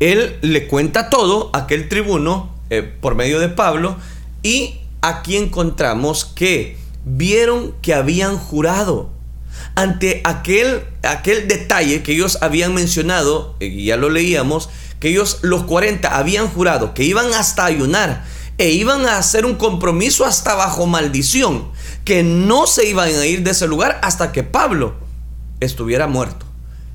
Él 0.00 0.38
le 0.40 0.66
cuenta 0.66 1.10
todo 1.10 1.50
a 1.52 1.58
aquel 1.58 1.88
tribuno 1.88 2.54
eh, 2.70 2.82
por 2.82 3.14
medio 3.14 3.38
de 3.38 3.50
Pablo 3.50 3.96
y 4.42 4.80
aquí 5.02 5.36
encontramos 5.36 6.24
que 6.24 6.78
vieron 7.04 7.74
que 7.82 7.94
habían 7.94 8.38
jurado 8.38 9.10
ante 9.74 10.20
aquel, 10.24 10.82
aquel 11.02 11.48
detalle 11.48 12.02
que 12.02 12.12
ellos 12.12 12.38
habían 12.40 12.74
mencionado, 12.74 13.56
y 13.60 13.84
ya 13.84 13.96
lo 13.96 14.08
leíamos, 14.08 14.70
que 15.00 15.08
ellos 15.08 15.38
los 15.42 15.64
40 15.64 16.16
habían 16.16 16.48
jurado 16.48 16.94
que 16.94 17.02
iban 17.02 17.32
hasta 17.34 17.64
ayunar 17.64 18.24
e 18.58 18.70
iban 18.70 19.06
a 19.06 19.16
hacer 19.16 19.46
un 19.46 19.54
compromiso 19.54 20.26
hasta 20.26 20.54
bajo 20.54 20.86
maldición, 20.86 21.70
que 22.04 22.22
no 22.22 22.66
se 22.66 22.86
iban 22.86 23.08
a 23.08 23.24
ir 23.24 23.42
de 23.42 23.52
ese 23.52 23.66
lugar 23.66 23.98
hasta 24.02 24.32
que 24.32 24.42
Pablo 24.42 24.94
estuviera 25.60 26.06
muerto. 26.06 26.44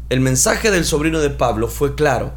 El 0.10 0.20
mensaje 0.20 0.70
del 0.70 0.86
sobrino 0.86 1.20
de 1.20 1.32
Pablo 1.32 1.68
fue 1.68 1.96
claro, 1.96 2.34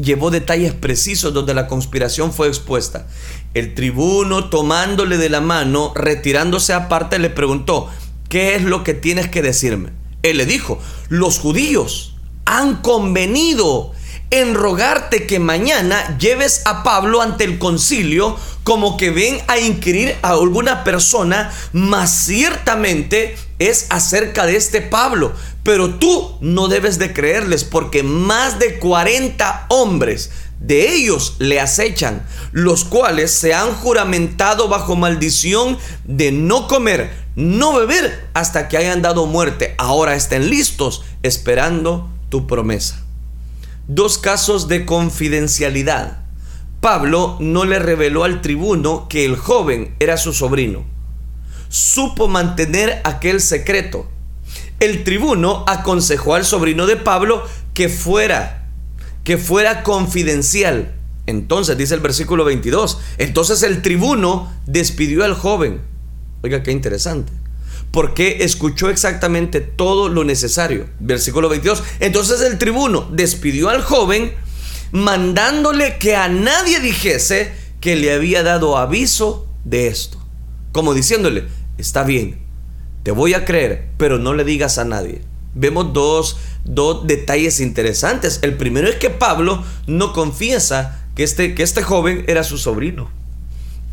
llevó 0.00 0.30
detalles 0.30 0.72
precisos 0.72 1.34
donde 1.34 1.52
la 1.52 1.66
conspiración 1.66 2.32
fue 2.32 2.48
expuesta. 2.48 3.06
El 3.52 3.74
tribuno 3.74 4.48
tomándole 4.48 5.18
de 5.18 5.28
la 5.28 5.42
mano, 5.42 5.92
retirándose 5.94 6.72
aparte, 6.72 7.18
le 7.18 7.28
preguntó, 7.28 7.90
¿qué 8.30 8.54
es 8.54 8.62
lo 8.62 8.84
que 8.84 8.94
tienes 8.94 9.28
que 9.28 9.42
decirme? 9.42 9.90
Él 10.22 10.38
le 10.38 10.46
dijo, 10.46 10.78
los 11.10 11.38
judíos 11.38 12.16
han 12.46 12.76
convenido 12.76 13.92
en 14.32 14.54
rogarte 14.54 15.26
que 15.26 15.38
mañana 15.38 16.16
lleves 16.16 16.62
a 16.64 16.82
Pablo 16.82 17.20
ante 17.20 17.44
el 17.44 17.58
concilio 17.58 18.34
como 18.64 18.96
que 18.96 19.10
ven 19.10 19.38
a 19.46 19.58
inquirir 19.58 20.16
a 20.22 20.30
alguna 20.30 20.84
persona, 20.84 21.52
más 21.74 22.24
ciertamente 22.24 23.36
es 23.58 23.86
acerca 23.90 24.46
de 24.46 24.56
este 24.56 24.80
Pablo. 24.80 25.32
Pero 25.62 25.96
tú 25.96 26.38
no 26.40 26.68
debes 26.68 26.98
de 26.98 27.12
creerles 27.12 27.64
porque 27.64 28.02
más 28.02 28.58
de 28.58 28.78
40 28.78 29.66
hombres 29.68 30.30
de 30.60 30.94
ellos 30.94 31.36
le 31.38 31.60
acechan, 31.60 32.24
los 32.52 32.84
cuales 32.84 33.32
se 33.32 33.52
han 33.52 33.74
juramentado 33.74 34.66
bajo 34.68 34.96
maldición 34.96 35.76
de 36.04 36.32
no 36.32 36.68
comer, 36.68 37.12
no 37.36 37.74
beber 37.74 38.30
hasta 38.32 38.68
que 38.68 38.78
hayan 38.78 39.02
dado 39.02 39.26
muerte. 39.26 39.74
Ahora 39.76 40.14
estén 40.14 40.48
listos 40.48 41.02
esperando 41.22 42.08
tu 42.30 42.46
promesa 42.46 43.01
dos 43.88 44.18
casos 44.18 44.68
de 44.68 44.86
confidencialidad. 44.86 46.24
Pablo 46.80 47.36
no 47.40 47.64
le 47.64 47.78
reveló 47.78 48.24
al 48.24 48.42
tribuno 48.42 49.06
que 49.08 49.24
el 49.24 49.36
joven 49.36 49.94
era 50.00 50.16
su 50.16 50.32
sobrino. 50.32 50.84
Supo 51.68 52.28
mantener 52.28 53.00
aquel 53.04 53.40
secreto. 53.40 54.08
El 54.80 55.04
tribuno 55.04 55.64
aconsejó 55.66 56.34
al 56.34 56.44
sobrino 56.44 56.86
de 56.86 56.96
Pablo 56.96 57.44
que 57.72 57.88
fuera, 57.88 58.68
que 59.24 59.38
fuera 59.38 59.82
confidencial. 59.82 60.94
Entonces 61.26 61.78
dice 61.78 61.94
el 61.94 62.00
versículo 62.00 62.44
22, 62.44 62.98
entonces 63.18 63.62
el 63.62 63.80
tribuno 63.80 64.52
despidió 64.66 65.24
al 65.24 65.34
joven. 65.34 65.80
Oiga, 66.42 66.64
qué 66.64 66.72
interesante 66.72 67.41
porque 67.92 68.38
escuchó 68.40 68.88
exactamente 68.90 69.60
todo 69.60 70.08
lo 70.08 70.24
necesario. 70.24 70.88
Versículo 70.98 71.48
22. 71.48 71.84
Entonces 72.00 72.40
el 72.40 72.58
tribuno 72.58 73.06
despidió 73.12 73.68
al 73.68 73.82
joven 73.82 74.32
mandándole 74.92 75.98
que 75.98 76.16
a 76.16 76.28
nadie 76.28 76.80
dijese 76.80 77.52
que 77.80 77.94
le 77.94 78.12
había 78.12 78.42
dado 78.42 78.78
aviso 78.78 79.46
de 79.64 79.88
esto. 79.88 80.18
Como 80.72 80.94
diciéndole, 80.94 81.44
está 81.76 82.02
bien, 82.02 82.40
te 83.02 83.10
voy 83.10 83.34
a 83.34 83.44
creer, 83.44 83.90
pero 83.98 84.18
no 84.18 84.32
le 84.32 84.44
digas 84.44 84.78
a 84.78 84.84
nadie. 84.84 85.20
Vemos 85.54 85.92
dos, 85.92 86.38
dos 86.64 87.06
detalles 87.06 87.60
interesantes. 87.60 88.38
El 88.42 88.56
primero 88.56 88.88
es 88.88 88.96
que 88.96 89.10
Pablo 89.10 89.62
no 89.86 90.14
confiesa 90.14 91.04
que 91.14 91.24
este, 91.24 91.54
que 91.54 91.62
este 91.62 91.82
joven 91.82 92.24
era 92.26 92.42
su 92.42 92.56
sobrino. 92.56 93.10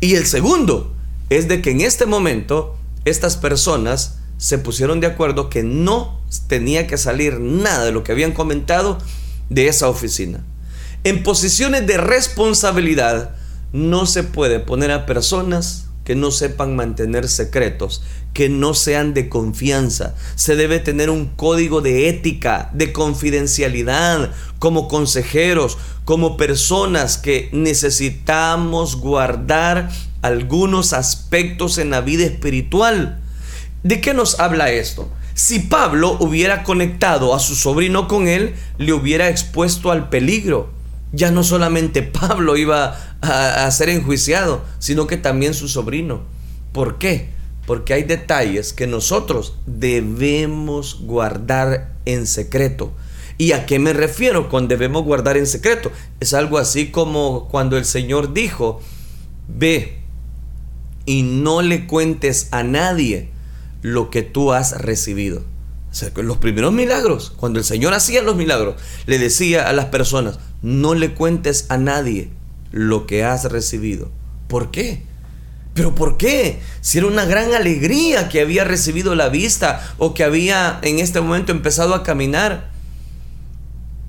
Y 0.00 0.14
el 0.14 0.26
segundo 0.26 0.94
es 1.28 1.48
de 1.48 1.60
que 1.60 1.70
en 1.70 1.82
este 1.82 2.06
momento 2.06 2.78
estas 3.10 3.36
personas 3.36 4.18
se 4.38 4.58
pusieron 4.58 5.00
de 5.00 5.06
acuerdo 5.06 5.50
que 5.50 5.62
no 5.62 6.20
tenía 6.48 6.86
que 6.86 6.96
salir 6.96 7.40
nada 7.40 7.84
de 7.84 7.92
lo 7.92 8.02
que 8.04 8.12
habían 8.12 8.32
comentado 8.32 8.98
de 9.50 9.68
esa 9.68 9.88
oficina. 9.88 10.44
En 11.04 11.22
posiciones 11.22 11.86
de 11.86 11.98
responsabilidad 11.98 13.34
no 13.72 14.06
se 14.06 14.22
puede 14.22 14.60
poner 14.60 14.90
a 14.90 15.06
personas 15.06 15.86
que 16.04 16.14
no 16.16 16.30
sepan 16.30 16.74
mantener 16.74 17.28
secretos, 17.28 18.02
que 18.32 18.48
no 18.48 18.74
sean 18.74 19.14
de 19.14 19.28
confianza. 19.28 20.14
Se 20.34 20.56
debe 20.56 20.78
tener 20.78 21.10
un 21.10 21.26
código 21.26 21.82
de 21.82 22.08
ética, 22.08 22.70
de 22.72 22.92
confidencialidad, 22.92 24.32
como 24.58 24.88
consejeros, 24.88 25.78
como 26.04 26.36
personas 26.36 27.18
que 27.18 27.48
necesitamos 27.52 28.96
guardar 28.96 29.90
algunos 30.22 30.92
aspectos 30.92 31.78
en 31.78 31.90
la 31.90 32.00
vida 32.00 32.24
espiritual. 32.24 33.20
¿De 33.82 34.00
qué 34.00 34.14
nos 34.14 34.40
habla 34.40 34.70
esto? 34.70 35.10
Si 35.34 35.60
Pablo 35.60 36.18
hubiera 36.20 36.64
conectado 36.64 37.34
a 37.34 37.38
su 37.38 37.54
sobrino 37.54 38.08
con 38.08 38.28
él, 38.28 38.54
le 38.76 38.92
hubiera 38.92 39.28
expuesto 39.28 39.90
al 39.90 40.10
peligro. 40.10 40.70
Ya 41.12 41.30
no 41.30 41.42
solamente 41.44 42.02
Pablo 42.20 42.56
iba 42.56 42.96
a, 43.22 43.70
ser 43.70 43.88
enjuiciado, 43.88 44.62
sino 44.78 45.06
que 45.06 45.16
también 45.16 45.54
su 45.54 45.68
sobrino. 45.68 46.22
¿Por 46.72 46.98
qué? 46.98 47.30
Porque 47.66 47.94
hay 47.94 48.02
detalles 48.02 48.72
que 48.72 48.86
nosotros 48.86 49.54
debemos 49.66 51.00
guardar 51.00 51.94
en 52.04 52.26
secreto. 52.26 52.92
¿Y 53.38 53.52
a 53.52 53.64
qué 53.64 53.78
me 53.78 53.94
refiero 53.94 54.50
con 54.50 54.68
debemos 54.68 55.04
guardar 55.04 55.38
en 55.38 55.46
secreto? 55.46 55.90
Es 56.20 56.34
algo 56.34 56.58
así 56.58 56.90
como 56.90 57.48
cuando 57.48 57.78
el 57.78 57.86
Señor 57.86 58.34
dijo, 58.34 58.82
ve, 59.48 59.99
y 61.06 61.22
no 61.22 61.62
le 61.62 61.86
cuentes 61.86 62.48
a 62.50 62.62
nadie 62.62 63.30
lo 63.82 64.10
que 64.10 64.22
tú 64.22 64.52
has 64.52 64.80
recibido. 64.80 65.42
los 66.16 66.38
primeros 66.38 66.72
milagros, 66.72 67.32
cuando 67.36 67.58
el 67.58 67.64
Señor 67.64 67.94
hacía 67.94 68.22
los 68.22 68.36
milagros, 68.36 68.76
le 69.06 69.18
decía 69.18 69.68
a 69.68 69.72
las 69.72 69.86
personas, 69.86 70.38
no 70.62 70.94
le 70.94 71.14
cuentes 71.14 71.66
a 71.68 71.78
nadie 71.78 72.30
lo 72.72 73.06
que 73.06 73.24
has 73.24 73.44
recibido. 73.44 74.10
¿Por 74.48 74.70
qué? 74.70 75.02
¿Pero 75.74 75.94
por 75.94 76.16
qué? 76.16 76.60
Si 76.80 76.98
era 76.98 77.06
una 77.06 77.24
gran 77.24 77.54
alegría 77.54 78.28
que 78.28 78.40
había 78.40 78.64
recibido 78.64 79.14
la 79.14 79.28
vista 79.28 79.94
o 79.98 80.14
que 80.14 80.24
había 80.24 80.78
en 80.82 80.98
este 80.98 81.20
momento 81.20 81.52
empezado 81.52 81.94
a 81.94 82.02
caminar. 82.02 82.70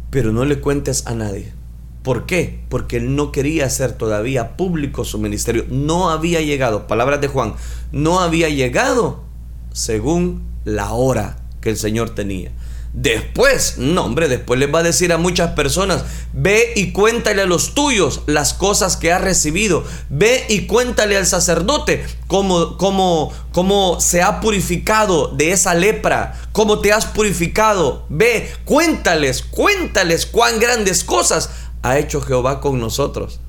Pero 0.10 0.34
no 0.34 0.44
le 0.44 0.60
cuentes 0.60 1.08
a 1.08 1.14
nadie. 1.14 1.54
¿Por 2.04 2.26
qué? 2.26 2.62
Porque 2.70 2.98
él 2.98 3.16
no 3.16 3.32
quería 3.32 3.66
hacer 3.66 3.94
todavía 3.94 4.58
público 4.58 5.06
su 5.06 5.20
ministerio. 5.20 5.66
No 5.70 6.10
había 6.10 6.42
llegado, 6.42 6.88
palabras 6.88 7.22
de 7.22 7.28
Juan, 7.28 7.54
no 7.92 8.20
había 8.20 8.50
llegado 8.50 9.24
según 9.72 10.44
la 10.66 10.94
hora 10.94 11.38
que 11.62 11.70
el 11.70 11.78
Señor 11.78 12.16
tenía. 12.16 12.52
Después, 12.94 13.78
no 13.78 14.04
hombre, 14.04 14.28
después 14.28 14.60
les 14.60 14.74
va 14.74 14.80
a 14.80 14.84
decir 14.84 15.14
a 15.14 15.18
muchas 15.18 15.52
personas, 15.52 16.04
ve 16.34 16.74
y 16.76 16.92
cuéntale 16.92 17.42
a 17.42 17.46
los 17.46 17.74
tuyos 17.74 18.22
las 18.26 18.54
cosas 18.54 18.98
que 18.98 19.14
has 19.14 19.22
recibido. 19.22 19.86
Ve 20.10 20.46
y 20.50 20.66
cuéntale 20.66 21.16
al 21.16 21.26
sacerdote 21.26 22.06
cómo, 22.28 22.78
cómo, 22.78 23.32
cómo 23.54 24.02
se 24.02 24.22
ha 24.22 24.42
purificado 24.42 25.30
de 25.30 25.54
esa 25.54 25.74
lepra, 25.74 26.38
cómo 26.52 26.80
te 26.80 26.92
has 26.92 27.06
purificado. 27.06 28.06
Ve, 28.10 28.52
cuéntales, 28.66 29.42
cuéntales 29.42 30.26
cuán 30.26 30.60
grandes 30.60 31.06
cosas 31.06 31.50
ha 31.82 31.98
hecho 31.98 32.22
Jehová 32.22 32.62
con 32.62 32.80
nosotros. 32.80 33.40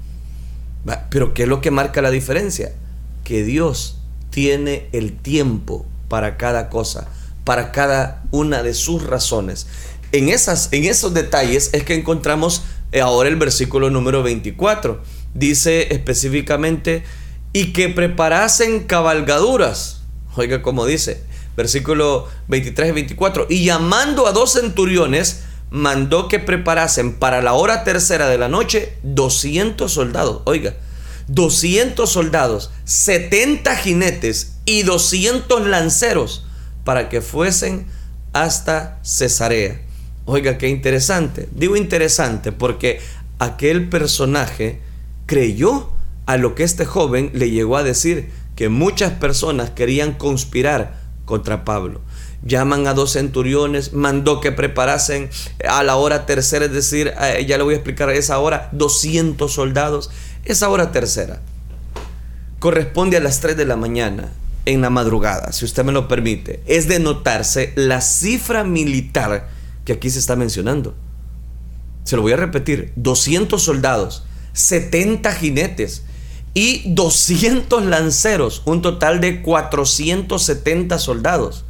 Pero 1.11 1.35
¿qué 1.35 1.45
es 1.45 1.49
lo 1.49 1.61
que 1.61 1.71
marca 1.71 2.03
la 2.03 2.11
diferencia? 2.11 2.73
Que 3.25 3.45
Dios 3.45 3.99
tiene 4.31 4.89
el 4.93 5.17
tiempo 5.17 5.87
para 6.09 6.37
cada 6.37 6.69
cosa, 6.69 7.09
para 7.45 7.73
cada 7.73 8.25
una 8.31 8.63
de 8.63 8.75
sus 8.75 9.05
razones. 9.05 9.67
En, 10.13 10.29
esas, 10.29 10.69
en 10.73 10.85
esos 10.85 11.15
detalles 11.15 11.71
es 11.73 11.85
que 11.85 11.95
encontramos 11.95 12.63
eh, 12.91 13.01
ahora 13.01 13.29
el 13.29 13.37
versículo 13.37 13.91
número 13.91 14.23
24. 14.23 15.01
Dice 15.35 15.95
específicamente, 15.95 17.05
y 17.53 17.73
que 17.73 17.89
preparasen 17.89 18.85
cabalgaduras. 18.85 20.03
Oiga 20.37 20.63
como 20.63 20.87
dice, 20.87 21.23
versículo 21.57 22.29
23 22.49 22.91
y 22.91 22.93
24. 22.93 23.47
Y 23.49 23.65
llamando 23.65 24.27
a 24.27 24.33
dos 24.33 24.53
centuriones, 24.53 25.45
mandó 25.73 26.29
que 26.29 26.39
preparasen 26.39 27.15
para 27.15 27.41
la 27.41 27.55
hora 27.55 27.83
tercera 27.83 28.29
de 28.29 28.37
la 28.37 28.49
noche 28.49 28.99
200 29.05 29.91
soldados. 29.91 30.43
Oiga, 30.45 30.75
200 31.29 32.09
soldados, 32.11 32.71
70 32.85 33.75
jinetes 33.77 34.59
y 34.67 34.83
200 34.83 35.67
lanceros 35.67 36.45
para 36.85 37.09
que 37.09 37.23
fuesen 37.23 37.87
hasta 38.35 39.01
Cesarea. 39.03 39.81
Oiga, 40.27 40.59
qué 40.59 40.69
interesante. 40.69 41.49
Digo 41.53 41.75
interesante 41.77 42.53
porque 42.53 43.01
aquel 43.39 43.89
personaje 43.89 44.81
creyó 45.25 45.91
a 46.27 46.37
lo 46.37 46.55
que 46.55 46.65
este 46.65 46.85
joven 46.85 47.31
le 47.33 47.51
llegó 47.51 47.79
a 47.79 47.83
decir, 47.83 48.31
que 48.57 48.69
muchas 48.69 49.13
personas 49.13 49.71
querían 49.71 50.13
conspirar 50.13 51.01
contra 51.25 51.65
Pablo 51.65 52.03
llaman 52.45 52.87
a 52.87 52.95
dos 52.95 53.13
centuriones, 53.13 53.93
mandó 53.93 54.41
que 54.41 54.53
preparasen 54.53 55.31
a 55.69 55.83
la 55.83 55.97
hora 55.97 56.27
tercera, 56.27 56.65
es 56.65 56.73
decir, 56.73 57.13
eh, 57.21 57.45
ya 57.47 57.57
le 57.57 57.65
voy 57.65 57.75
a 57.75 57.77
explicar 57.77 58.11
esa 58.11 58.39
hora, 58.39 58.69
200 58.73 59.53
soldados. 59.53 60.11
Esa 60.45 60.69
hora 60.69 60.91
tercera 60.93 61.41
corresponde 62.59 63.17
a 63.17 63.21
las 63.21 63.41
3 63.41 63.57
de 63.57 63.65
la 63.65 63.77
mañana 63.77 64.33
en 64.67 64.81
la 64.81 64.91
madrugada, 64.91 65.53
si 65.53 65.65
usted 65.65 65.85
me 65.85 65.93
lo 65.93 66.09
permite. 66.09 66.63
Es 66.67 66.89
de 66.89 66.99
notarse 66.99 67.73
la 67.77 68.01
cifra 68.01 68.65
militar 68.65 69.49
que 69.85 69.95
aquí 69.95 70.11
se 70.11 70.19
está 70.19 70.37
mencionando. 70.37 70.95
Se 72.05 72.17
lo 72.17 72.23
voy 72.23 72.33
a 72.33 72.37
repetir, 72.37 72.93
200 72.97 73.63
soldados, 73.63 74.25
70 74.53 75.33
jinetes 75.35 76.03
y 76.55 76.93
200 76.93 77.85
lanceros, 77.85 78.63
un 78.65 78.83
total 78.83 79.21
de 79.21 79.43
470 79.43 80.99
soldados 80.99 81.65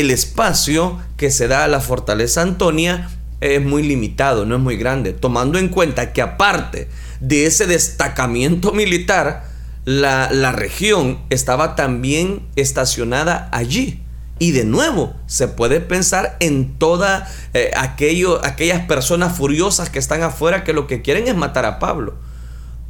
el 0.00 0.10
espacio 0.10 0.98
que 1.16 1.30
se 1.30 1.48
da 1.48 1.64
a 1.64 1.68
la 1.68 1.80
fortaleza 1.80 2.42
Antonia 2.42 3.08
es 3.40 3.64
muy 3.64 3.82
limitado, 3.82 4.44
no 4.44 4.56
es 4.56 4.60
muy 4.60 4.76
grande, 4.76 5.14
tomando 5.14 5.58
en 5.58 5.68
cuenta 5.68 6.12
que 6.12 6.20
aparte 6.20 6.88
de 7.20 7.46
ese 7.46 7.66
destacamiento 7.66 8.72
militar, 8.72 9.44
la, 9.86 10.52
región 10.52 11.20
estaba 11.30 11.76
también 11.76 12.42
estacionada 12.56 13.48
allí. 13.52 14.02
Y 14.38 14.50
de 14.50 14.66
nuevo, 14.66 15.14
se 15.26 15.48
puede 15.48 15.80
pensar 15.80 16.36
en 16.40 16.76
todas 16.76 17.30
eh, 17.54 17.70
aquellas 17.74 18.80
personas 18.86 19.34
furiosas 19.34 19.88
que 19.88 19.98
están 19.98 20.22
afuera 20.22 20.62
que 20.62 20.74
lo 20.74 20.86
que 20.86 21.00
quieren 21.00 21.26
es 21.26 21.34
matar 21.34 21.64
a 21.64 21.78
Pablo. 21.78 22.16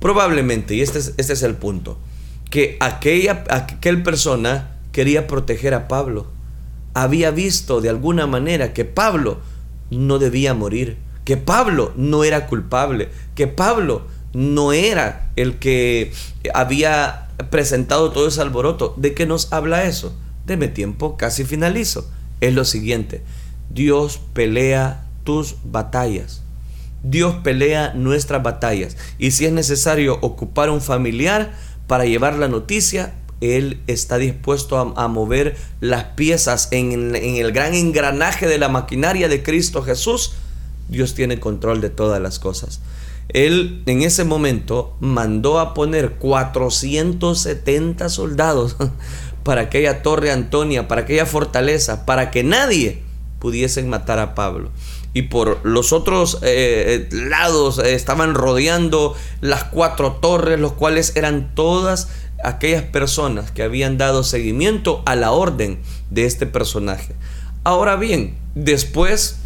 Probablemente, 0.00 0.74
y 0.74 0.82
este 0.82 0.98
es, 0.98 1.14
este 1.18 1.34
es 1.34 1.42
el 1.44 1.54
punto, 1.54 1.98
que 2.50 2.76
aquella 2.80 3.44
aquel 3.48 4.02
persona 4.02 4.72
quería 4.90 5.28
proteger 5.28 5.72
a 5.72 5.86
Pablo. 5.86 6.35
Había 6.96 7.30
visto 7.30 7.82
de 7.82 7.90
alguna 7.90 8.26
manera 8.26 8.72
que 8.72 8.86
Pablo 8.86 9.36
no 9.90 10.18
debía 10.18 10.54
morir, 10.54 10.96
que 11.26 11.36
Pablo 11.36 11.92
no 11.94 12.24
era 12.24 12.46
culpable, 12.46 13.10
que 13.34 13.46
Pablo 13.46 14.06
no 14.32 14.72
era 14.72 15.30
el 15.36 15.58
que 15.58 16.14
había 16.54 17.28
presentado 17.50 18.12
todo 18.12 18.28
ese 18.28 18.40
alboroto. 18.40 18.94
¿De 18.96 19.12
qué 19.12 19.26
nos 19.26 19.52
habla 19.52 19.84
eso? 19.84 20.16
Deme 20.46 20.68
tiempo, 20.68 21.18
casi 21.18 21.44
finalizo. 21.44 22.10
Es 22.40 22.54
lo 22.54 22.64
siguiente, 22.64 23.20
Dios 23.68 24.18
pelea 24.32 25.04
tus 25.22 25.56
batallas. 25.64 26.44
Dios 27.02 27.34
pelea 27.44 27.92
nuestras 27.92 28.42
batallas. 28.42 28.96
Y 29.18 29.32
si 29.32 29.44
es 29.44 29.52
necesario 29.52 30.18
ocupar 30.22 30.70
un 30.70 30.80
familiar 30.80 31.52
para 31.88 32.06
llevar 32.06 32.36
la 32.36 32.48
noticia, 32.48 33.12
Él 33.40 33.80
está 33.86 34.18
dispuesto 34.18 34.94
a, 34.96 35.08
mover 35.08 35.56
las 35.80 36.04
piezas 36.04 36.68
en, 36.70 37.14
el 37.14 37.52
gran 37.52 37.74
engranaje 37.74 38.46
de 38.46 38.58
la 38.58 38.68
maquinaria 38.68 39.28
de 39.28 39.42
Cristo 39.42 39.82
Jesús. 39.82 40.32
Dios 40.88 41.14
tiene 41.14 41.38
control 41.38 41.80
de 41.80 41.90
todas 41.90 42.20
las 42.20 42.38
cosas. 42.38 42.80
Él 43.28 43.82
en 43.86 44.02
ese 44.02 44.24
momento 44.24 44.96
mandó 45.00 45.58
a 45.58 45.74
poner 45.74 46.12
470 46.12 48.08
soldados 48.08 48.76
para 49.42 49.62
aquella 49.62 50.02
torre 50.02 50.30
Antonia, 50.30 50.88
para 50.88 51.02
aquella 51.02 51.26
fortaleza, 51.26 52.06
para 52.06 52.30
que 52.30 52.42
nadie 52.44 53.02
pudiese 53.38 53.82
matar 53.82 54.18
a 54.18 54.34
Pablo. 54.34 54.70
Y 55.12 55.22
por 55.22 55.64
los 55.64 55.92
otros 55.92 56.38
eh, 56.42 57.08
lados 57.10 57.78
eh, 57.78 57.94
estaban 57.94 58.34
rodeando 58.34 59.14
las 59.40 59.64
cuatro 59.64 60.18
torres, 60.20 60.60
los 60.60 60.72
cuales 60.72 61.16
eran 61.16 61.54
todas 61.54 62.08
aquellas 62.42 62.82
personas 62.82 63.50
que 63.50 63.62
habían 63.62 63.98
dado 63.98 64.24
seguimiento 64.24 65.02
a 65.06 65.16
la 65.16 65.32
orden 65.32 65.78
de 66.10 66.24
este 66.24 66.46
personaje. 66.46 67.14
Ahora 67.64 67.96
bien, 67.96 68.36
después 68.54 69.36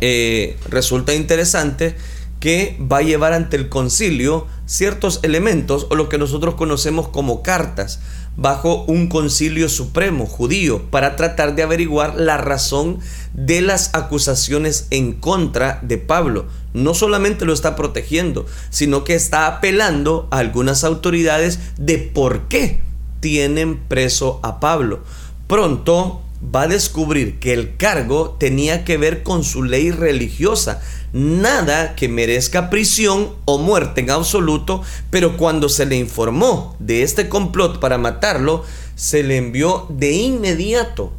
eh, 0.00 0.56
resulta 0.68 1.14
interesante 1.14 1.96
que 2.40 2.76
va 2.80 2.98
a 2.98 3.02
llevar 3.02 3.32
ante 3.32 3.56
el 3.56 3.68
concilio 3.68 4.46
ciertos 4.66 5.20
elementos 5.22 5.86
o 5.90 5.94
lo 5.94 6.08
que 6.08 6.18
nosotros 6.18 6.54
conocemos 6.54 7.08
como 7.08 7.42
cartas 7.42 8.00
bajo 8.36 8.84
un 8.84 9.08
concilio 9.08 9.68
supremo 9.68 10.26
judío 10.26 10.82
para 10.90 11.16
tratar 11.16 11.54
de 11.54 11.62
averiguar 11.62 12.14
la 12.16 12.36
razón 12.36 12.98
de 13.32 13.60
las 13.62 13.94
acusaciones 13.94 14.86
en 14.90 15.12
contra 15.14 15.80
de 15.82 15.98
Pablo. 15.98 16.46
No 16.74 16.94
solamente 16.94 17.44
lo 17.44 17.52
está 17.52 17.74
protegiendo, 17.76 18.46
sino 18.70 19.04
que 19.04 19.14
está 19.14 19.46
apelando 19.46 20.28
a 20.30 20.38
algunas 20.38 20.84
autoridades 20.84 21.58
de 21.78 21.98
por 21.98 22.48
qué 22.48 22.82
tienen 23.20 23.78
preso 23.78 24.40
a 24.42 24.60
Pablo. 24.60 25.00
Pronto 25.46 26.22
va 26.42 26.62
a 26.62 26.68
descubrir 26.68 27.38
que 27.38 27.52
el 27.52 27.76
cargo 27.76 28.36
tenía 28.38 28.84
que 28.84 28.96
ver 28.96 29.22
con 29.22 29.44
su 29.44 29.62
ley 29.62 29.90
religiosa, 29.90 30.80
nada 31.12 31.94
que 31.94 32.08
merezca 32.08 32.70
prisión 32.70 33.30
o 33.44 33.58
muerte 33.58 34.02
en 34.02 34.10
absoluto, 34.10 34.82
pero 35.10 35.36
cuando 35.36 35.68
se 35.68 35.86
le 35.86 35.96
informó 35.96 36.76
de 36.78 37.02
este 37.02 37.28
complot 37.28 37.80
para 37.80 37.98
matarlo, 37.98 38.64
se 38.94 39.22
le 39.22 39.36
envió 39.36 39.86
de 39.90 40.12
inmediato 40.12 41.12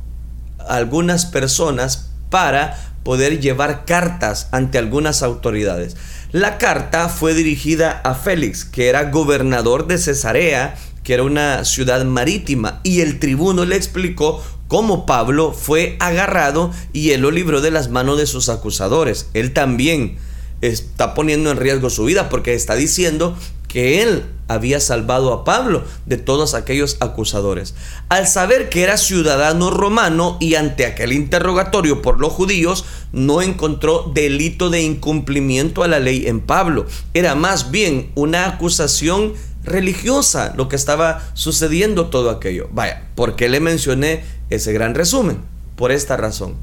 a 0.60 0.76
algunas 0.76 1.26
personas 1.26 2.12
para 2.30 2.78
poder 3.04 3.40
llevar 3.40 3.86
cartas 3.86 4.50
ante 4.52 4.78
algunas 4.78 5.24
autoridades. 5.24 5.96
La 6.32 6.58
carta 6.58 7.08
fue 7.08 7.34
dirigida 7.34 8.02
a 8.04 8.16
Félix, 8.16 8.66
que 8.66 8.90
era 8.90 9.10
gobernador 9.10 9.88
de 9.88 9.98
Cesarea, 9.98 10.76
que 11.04 11.14
era 11.14 11.24
una 11.24 11.64
ciudad 11.64 12.04
marítima, 12.04 12.82
y 12.84 13.00
el 13.00 13.18
tribuno 13.20 13.64
le 13.64 13.78
explicó 13.78 14.44
cómo 14.68 15.06
Pablo 15.06 15.54
fue 15.54 15.98
agarrado 16.00 16.72
y 16.94 17.12
él 17.12 17.22
lo 17.22 17.32
libró 17.32 17.62
de 17.62 17.72
las 17.72 17.90
manos 17.90 18.18
de 18.18 18.28
sus 18.28 18.50
acusadores. 18.50 19.30
Él 19.34 19.54
también 19.54 20.18
está 20.62 21.14
poniendo 21.14 21.52
en 21.52 21.58
riesgo 21.58 21.90
su 21.90 22.06
vida 22.06 22.30
porque 22.30 22.54
está 22.54 22.76
diciendo 22.76 23.36
que 23.68 24.02
él 24.02 24.24
había 24.48 24.80
salvado 24.80 25.34
a 25.34 25.44
Pablo 25.44 25.84
de 26.06 26.18
todos 26.18 26.54
aquellos 26.54 26.98
acusadores. 27.02 27.76
Al 28.10 28.28
saber 28.28 28.70
que 28.70 28.84
era 28.84 28.98
ciudadano 28.98 29.70
romano 29.70 30.38
y 30.40 30.56
ante 30.56 30.86
aquel 30.86 31.12
interrogatorio 31.12 32.02
por 32.02 32.20
los 32.20 32.32
judíos, 32.32 32.86
no 33.12 33.42
encontró 33.42 34.10
delito 34.14 34.70
de 34.70 34.82
incumplimiento 34.82 35.84
a 35.84 35.88
la 35.88 36.00
ley 36.00 36.28
en 36.28 36.40
Pablo. 36.40 36.86
Era 37.14 37.36
más 37.36 37.72
bien 37.72 38.12
una 38.16 38.46
acusación 38.48 39.34
religiosa 39.64 40.54
lo 40.56 40.70
que 40.70 40.78
estaba 40.78 41.30
sucediendo 41.34 42.08
todo 42.08 42.30
aquello. 42.30 42.70
Vaya, 42.72 43.10
¿por 43.16 43.36
qué 43.36 43.50
le 43.50 43.60
mencioné 43.60 44.24
ese 44.50 44.74
gran 44.74 44.96
resumen? 44.96 45.40
Por 45.76 45.92
esta 45.92 46.18
razón. 46.18 46.56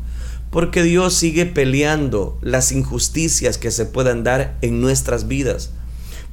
Porque 0.50 0.82
Dios 0.82 1.14
sigue 1.14 1.46
peleando 1.46 2.38
las 2.42 2.72
injusticias 2.72 3.58
que 3.58 3.70
se 3.70 3.86
puedan 3.86 4.24
dar 4.24 4.56
en 4.62 4.80
nuestras 4.80 5.26
vidas 5.26 5.70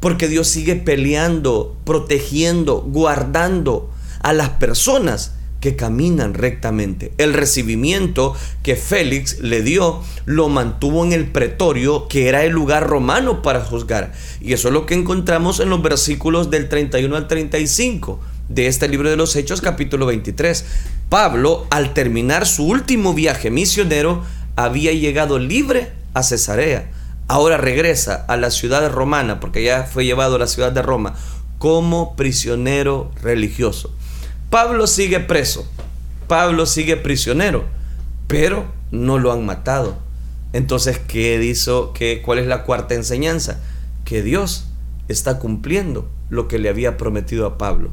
porque 0.01 0.27
Dios 0.27 0.47
sigue 0.47 0.75
peleando, 0.75 1.77
protegiendo, 1.85 2.81
guardando 2.81 3.89
a 4.21 4.33
las 4.33 4.49
personas 4.49 5.35
que 5.61 5.75
caminan 5.75 6.33
rectamente. 6.33 7.13
El 7.19 7.33
recibimiento 7.33 8.35
que 8.63 8.75
Félix 8.75 9.39
le 9.41 9.61
dio 9.61 10.01
lo 10.25 10.49
mantuvo 10.49 11.05
en 11.05 11.13
el 11.13 11.27
pretorio, 11.27 12.07
que 12.07 12.27
era 12.27 12.43
el 12.43 12.51
lugar 12.51 12.87
romano 12.87 13.43
para 13.43 13.63
juzgar. 13.63 14.11
Y 14.41 14.53
eso 14.53 14.69
es 14.69 14.73
lo 14.73 14.87
que 14.87 14.95
encontramos 14.95 15.59
en 15.59 15.69
los 15.69 15.83
versículos 15.83 16.49
del 16.49 16.67
31 16.67 17.15
al 17.15 17.27
35 17.27 18.19
de 18.49 18.65
este 18.65 18.89
libro 18.89 19.07
de 19.07 19.17
los 19.17 19.35
Hechos 19.35 19.61
capítulo 19.61 20.07
23. 20.07 20.65
Pablo, 21.11 21.67
al 21.69 21.93
terminar 21.93 22.47
su 22.47 22.65
último 22.65 23.13
viaje 23.13 23.51
misionero, 23.51 24.23
había 24.55 24.93
llegado 24.93 25.37
libre 25.37 25.91
a 26.15 26.23
Cesarea 26.23 26.89
ahora 27.31 27.55
regresa 27.55 28.25
a 28.27 28.35
la 28.35 28.51
ciudad 28.51 28.91
romana, 28.91 29.39
porque 29.39 29.63
ya 29.63 29.83
fue 29.83 30.03
llevado 30.03 30.35
a 30.35 30.39
la 30.39 30.47
ciudad 30.47 30.73
de 30.73 30.81
Roma, 30.81 31.15
como 31.59 32.17
prisionero 32.17 33.09
religioso. 33.21 33.95
Pablo 34.49 34.85
sigue 34.85 35.21
preso, 35.21 35.65
Pablo 36.27 36.65
sigue 36.65 36.97
prisionero, 36.97 37.63
pero 38.27 38.65
no 38.91 39.17
lo 39.17 39.31
han 39.31 39.45
matado. 39.45 39.97
Entonces, 40.51 40.99
¿qué 40.99 41.41
hizo? 41.41 41.93
¿Qué, 41.93 42.21
¿Cuál 42.21 42.39
es 42.39 42.47
la 42.47 42.63
cuarta 42.63 42.95
enseñanza? 42.95 43.61
Que 44.03 44.21
Dios 44.21 44.65
está 45.07 45.39
cumpliendo 45.39 46.09
lo 46.29 46.49
que 46.49 46.59
le 46.59 46.67
había 46.67 46.97
prometido 46.97 47.45
a 47.45 47.57
Pablo. 47.57 47.91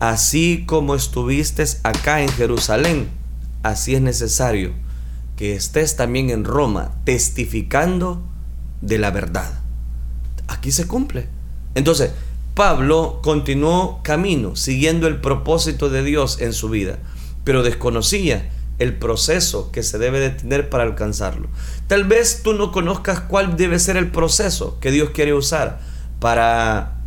Así 0.00 0.64
como 0.66 0.94
estuviste 0.94 1.64
acá 1.82 2.22
en 2.22 2.28
Jerusalén, 2.28 3.08
así 3.62 3.94
es 3.94 4.00
necesario 4.00 4.72
que 5.36 5.54
estés 5.54 5.96
también 5.96 6.30
en 6.30 6.44
Roma 6.44 6.96
testificando 7.04 8.22
de 8.80 8.98
la 8.98 9.10
verdad. 9.10 9.60
Aquí 10.46 10.72
se 10.72 10.86
cumple. 10.86 11.28
Entonces, 11.74 12.10
Pablo 12.54 13.20
continuó 13.22 14.00
camino, 14.02 14.56
siguiendo 14.56 15.06
el 15.06 15.20
propósito 15.20 15.90
de 15.90 16.02
Dios 16.02 16.40
en 16.40 16.52
su 16.52 16.68
vida, 16.68 16.98
pero 17.44 17.62
desconocía 17.62 18.50
el 18.78 18.96
proceso 18.96 19.70
que 19.72 19.82
se 19.82 19.98
debe 19.98 20.20
de 20.20 20.30
tener 20.30 20.70
para 20.70 20.84
alcanzarlo. 20.84 21.48
Tal 21.86 22.04
vez 22.04 22.42
tú 22.42 22.54
no 22.54 22.72
conozcas 22.72 23.20
cuál 23.20 23.56
debe 23.56 23.78
ser 23.78 23.96
el 23.96 24.10
proceso 24.10 24.78
que 24.80 24.90
Dios 24.90 25.10
quiere 25.10 25.34
usar 25.34 25.80
para 26.20 26.97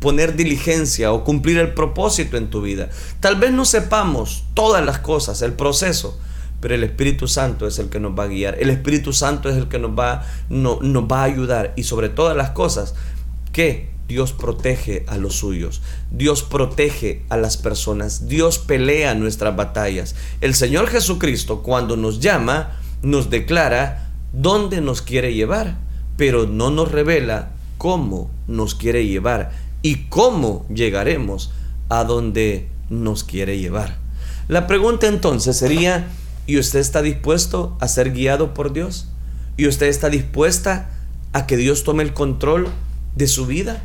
poner 0.00 0.36
diligencia 0.36 1.12
o 1.12 1.24
cumplir 1.24 1.58
el 1.58 1.74
propósito 1.74 2.36
en 2.36 2.50
tu 2.50 2.62
vida. 2.62 2.88
Tal 3.20 3.36
vez 3.36 3.52
no 3.52 3.64
sepamos 3.64 4.44
todas 4.54 4.84
las 4.84 4.98
cosas, 4.98 5.42
el 5.42 5.52
proceso, 5.52 6.18
pero 6.60 6.74
el 6.74 6.84
Espíritu 6.84 7.28
Santo 7.28 7.66
es 7.66 7.78
el 7.78 7.88
que 7.88 8.00
nos 8.00 8.18
va 8.18 8.24
a 8.24 8.28
guiar. 8.28 8.56
El 8.60 8.70
Espíritu 8.70 9.12
Santo 9.12 9.48
es 9.48 9.56
el 9.56 9.68
que 9.68 9.78
nos 9.78 9.98
va, 9.98 10.24
no, 10.48 10.78
nos 10.80 11.04
va 11.04 11.20
a 11.20 11.24
ayudar. 11.24 11.72
Y 11.76 11.84
sobre 11.84 12.08
todas 12.08 12.36
las 12.36 12.50
cosas, 12.50 12.94
que 13.52 13.90
Dios 14.08 14.32
protege 14.32 15.04
a 15.06 15.18
los 15.18 15.36
suyos. 15.36 15.82
Dios 16.10 16.42
protege 16.42 17.24
a 17.28 17.36
las 17.36 17.56
personas. 17.56 18.26
Dios 18.26 18.58
pelea 18.58 19.14
nuestras 19.14 19.54
batallas. 19.54 20.14
El 20.40 20.54
Señor 20.54 20.88
Jesucristo 20.88 21.62
cuando 21.62 21.96
nos 21.96 22.18
llama, 22.18 22.72
nos 23.02 23.30
declara 23.30 24.10
dónde 24.32 24.80
nos 24.80 25.02
quiere 25.02 25.34
llevar, 25.34 25.76
pero 26.16 26.46
no 26.46 26.70
nos 26.70 26.90
revela 26.90 27.50
cómo 27.76 28.30
nos 28.48 28.74
quiere 28.74 29.06
llevar 29.06 29.67
y 29.82 30.06
cómo 30.08 30.66
llegaremos 30.72 31.52
a 31.88 32.04
donde 32.04 32.68
nos 32.90 33.24
quiere 33.24 33.58
llevar. 33.58 33.98
La 34.48 34.66
pregunta 34.66 35.06
entonces 35.06 35.56
sería, 35.56 36.08
¿Y 36.48 36.58
usted 36.58 36.78
está 36.78 37.02
dispuesto 37.02 37.76
a 37.78 37.88
ser 37.88 38.10
guiado 38.10 38.54
por 38.54 38.72
Dios? 38.72 39.06
¿Y 39.58 39.68
usted 39.68 39.86
está 39.86 40.08
dispuesta 40.08 40.88
a 41.34 41.46
que 41.46 41.58
Dios 41.58 41.84
tome 41.84 42.02
el 42.02 42.14
control 42.14 42.68
de 43.14 43.26
su 43.26 43.44
vida? 43.44 43.84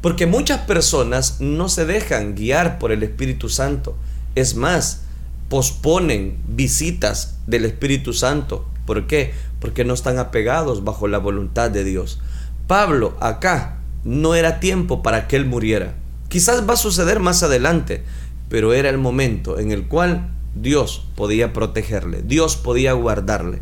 Porque 0.00 0.26
muchas 0.26 0.60
personas 0.60 1.38
no 1.42 1.68
se 1.68 1.84
dejan 1.84 2.34
guiar 2.34 2.78
por 2.78 2.92
el 2.92 3.02
Espíritu 3.02 3.50
Santo. 3.50 3.94
Es 4.36 4.54
más, 4.54 5.02
posponen 5.50 6.38
visitas 6.48 7.36
del 7.46 7.66
Espíritu 7.66 8.14
Santo. 8.14 8.66
¿Por 8.86 9.06
qué? 9.06 9.34
Porque 9.60 9.84
no 9.84 9.92
están 9.92 10.18
apegados 10.18 10.84
bajo 10.84 11.08
la 11.08 11.18
voluntad 11.18 11.70
de 11.70 11.84
Dios. 11.84 12.20
Pablo 12.66 13.18
acá 13.20 13.77
no 14.04 14.34
era 14.34 14.60
tiempo 14.60 15.02
para 15.02 15.28
que 15.28 15.36
él 15.36 15.46
muriera. 15.46 15.94
Quizás 16.28 16.68
va 16.68 16.74
a 16.74 16.76
suceder 16.76 17.20
más 17.20 17.42
adelante, 17.42 18.04
pero 18.48 18.72
era 18.72 18.90
el 18.90 18.98
momento 18.98 19.58
en 19.58 19.72
el 19.72 19.86
cual 19.86 20.30
Dios 20.54 21.06
podía 21.14 21.52
protegerle, 21.52 22.22
Dios 22.22 22.56
podía 22.56 22.92
guardarle. 22.92 23.60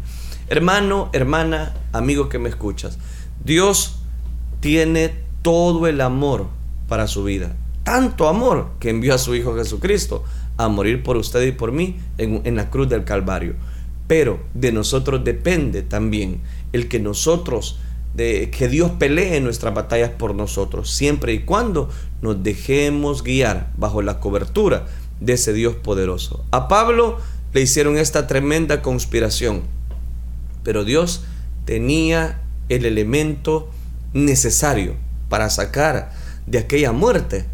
Hermano, 0.48 1.10
hermana, 1.12 1.74
amigo 1.92 2.28
que 2.28 2.38
me 2.38 2.48
escuchas, 2.48 2.98
Dios 3.44 3.98
tiene 4.60 5.12
todo 5.42 5.86
el 5.86 6.00
amor 6.00 6.48
para 6.88 7.06
su 7.06 7.24
vida. 7.24 7.56
Tanto 7.82 8.28
amor 8.28 8.70
que 8.80 8.90
envió 8.90 9.14
a 9.14 9.18
su 9.18 9.34
Hijo 9.34 9.56
Jesucristo 9.56 10.24
a 10.56 10.68
morir 10.68 11.02
por 11.02 11.16
usted 11.16 11.42
y 11.46 11.52
por 11.52 11.72
mí 11.72 11.98
en, 12.18 12.56
la 12.56 12.70
cruz 12.70 12.88
del 12.88 13.04
Calvario. 13.04 13.54
Pero 14.06 14.40
de 14.54 14.72
nosotros 14.72 15.22
depende 15.24 15.82
también 15.82 16.40
el 16.72 16.88
que 16.88 16.98
nosotros, 16.98 17.78
de, 18.16 18.50
que 18.50 18.68
Dios 18.68 18.92
pelee 18.92 19.40
nuestras 19.40 19.74
batallas 19.74 20.10
por 20.10 20.34
nosotros, 20.34 20.90
siempre 20.90 21.34
y 21.34 21.40
cuando 21.40 21.90
nos 22.22 22.42
dejemos 22.42 23.22
guiar 23.22 23.72
bajo 23.76 24.00
la 24.00 24.20
cobertura 24.20 24.86
de 25.20 25.34
ese 25.34 25.52
Dios 25.52 25.76
poderoso. 25.76 26.44
A 26.50 26.68
Pablo 26.68 27.18
le 27.52 27.60
hicieron 27.60 27.98
esta 27.98 28.26
tremenda 28.26 28.80
conspiración, 28.82 29.62
pero 30.62 30.84
Dios 30.84 31.24
tenía 31.66 32.40
el 32.68 32.86
elemento 32.86 33.68
necesario 34.12 34.94
para 35.28 35.50
sacar 35.50 36.12
de 36.46 36.58
aquella 36.58 36.92
muerte 36.92 37.44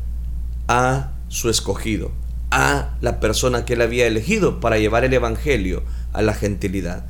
a 0.69 1.13
su 1.29 1.51
escogido, 1.51 2.13
a 2.51 2.97
la 3.01 3.19
persona 3.19 3.65
que 3.65 3.75
él 3.75 3.81
había 3.81 4.07
elegido 4.07 4.61
para 4.61 4.79
llevar 4.79 5.05
el 5.05 5.13
Evangelio 5.13 5.83
a 6.13 6.23
la 6.23 6.35
gentilidad. 6.35 7.07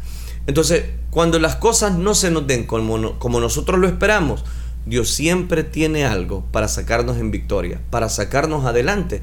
Entonces, 0.47 0.84
cuando 1.11 1.38
las 1.38 1.57
cosas 1.57 1.97
no 1.97 2.14
se 2.14 2.30
nos 2.30 2.47
den 2.47 2.66
como, 2.66 2.99
nosotros 3.40 3.78
lo 3.78 3.86
esperamos, 3.86 4.45
Dios 4.86 5.11
siempre 5.11 5.62
tiene 5.62 6.05
algo 6.05 6.45
para 6.51 6.68
sacarnos 6.68 7.18
en 7.18 7.30
victoria, 7.30 7.80
para 7.90 8.09
sacarnos 8.09 8.64
adelante. 8.64 9.22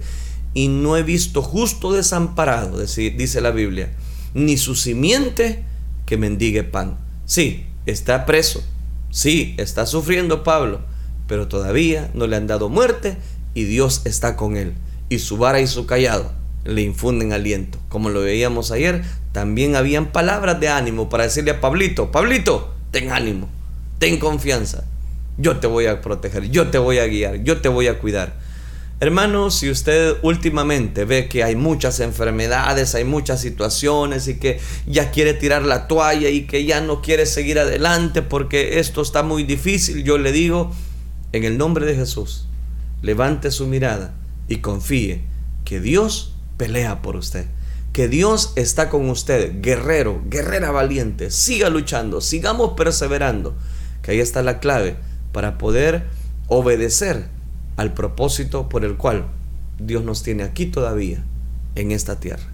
Y 0.53 0.67
no 0.67 0.97
he 0.97 1.03
visto 1.03 1.41
justo 1.41 1.91
desamparado, 1.91 2.79
dice 2.79 3.41
la 3.41 3.51
Biblia, 3.51 3.91
ni 4.33 4.57
su 4.57 4.75
simiente 4.75 5.63
que 6.05 6.17
mendigue 6.17 6.63
pan. 6.63 6.97
Sí, 7.25 7.65
está 7.85 8.25
preso. 8.25 8.63
Sí, 9.11 9.55
está 9.57 9.85
sufriendo 9.85 10.43
Pablo, 10.43 10.81
pero 11.27 11.47
todavía 11.47 12.09
no 12.13 12.27
le 12.27 12.35
han 12.35 12.47
dado 12.47 12.69
muerte 12.69 13.17
y 13.53 13.63
Dios 13.63 14.01
está 14.05 14.35
con 14.35 14.55
él. 14.55 14.73
Y 15.09 15.19
su 15.19 15.37
vara 15.37 15.59
y 15.59 15.67
su 15.67 15.85
callado 15.85 16.38
le 16.65 16.81
infunden 16.81 17.33
aliento. 17.33 17.79
Como 17.89 18.09
lo 18.09 18.21
veíamos 18.21 18.71
ayer, 18.71 19.03
también 19.31 19.75
habían 19.75 20.11
palabras 20.11 20.59
de 20.59 20.69
ánimo 20.69 21.09
para 21.09 21.23
decirle 21.23 21.51
a 21.51 21.61
Pablito, 21.61 22.11
Pablito, 22.11 22.73
ten 22.91 23.11
ánimo, 23.11 23.49
ten 23.99 24.19
confianza. 24.19 24.85
Yo 25.37 25.57
te 25.57 25.67
voy 25.67 25.85
a 25.85 26.01
proteger, 26.01 26.49
yo 26.49 26.67
te 26.69 26.77
voy 26.77 26.99
a 26.99 27.07
guiar, 27.07 27.43
yo 27.43 27.61
te 27.61 27.69
voy 27.69 27.87
a 27.87 27.99
cuidar. 27.99 28.33
Hermano, 29.01 29.49
si 29.49 29.69
usted 29.69 30.17
últimamente 30.23 31.05
ve 31.05 31.29
que 31.29 31.45
hay 31.45 31.55
muchas 31.55 32.01
enfermedades, 32.01 32.95
hay 32.95 33.05
muchas 33.05 33.39
situaciones 33.39 34.27
y 34.27 34.39
que 34.39 34.59
ya 34.85 35.11
quiere 35.11 35.33
tirar 35.33 35.63
la 35.63 35.87
toalla 35.87 36.29
y 36.29 36.41
que 36.47 36.65
ya 36.65 36.81
no 36.81 37.01
quiere 37.01 37.25
seguir 37.25 37.59
adelante 37.59 38.21
porque 38.21 38.79
esto 38.79 39.01
está 39.01 39.23
muy 39.23 39.43
difícil, 39.43 40.03
yo 40.03 40.17
le 40.17 40.33
digo, 40.33 40.71
en 41.31 41.45
el 41.45 41.57
nombre 41.57 41.85
de 41.85 41.95
Jesús, 41.95 42.47
levante 43.01 43.51
su 43.51 43.67
mirada 43.67 44.13
y 44.49 44.57
confíe 44.57 45.21
que 45.63 45.79
Dios 45.79 46.35
pelea 46.59 47.01
por 47.01 47.15
usted. 47.15 47.47
Que 47.93 48.07
Dios 48.07 48.53
está 48.55 48.89
con 48.89 49.09
usted, 49.09 49.61
guerrero, 49.63 50.21
guerrera 50.25 50.69
valiente. 50.69 51.31
Siga 51.31 51.71
luchando, 51.71 52.21
sigamos 52.21 52.73
perseverando. 52.77 53.55
Que 54.03 54.11
ahí 54.11 54.19
está 54.19 54.43
la 54.43 54.59
clave 54.59 54.97
para 55.31 55.57
poder 55.57 56.05
obedecer 56.47 57.29
al 57.77 57.93
propósito 57.93 58.69
por 58.69 58.85
el 58.85 58.97
cual 58.97 59.25
Dios 59.79 60.03
nos 60.03 60.21
tiene 60.21 60.43
aquí 60.43 60.67
todavía, 60.67 61.23
en 61.75 61.91
esta 61.91 62.19
tierra. 62.19 62.51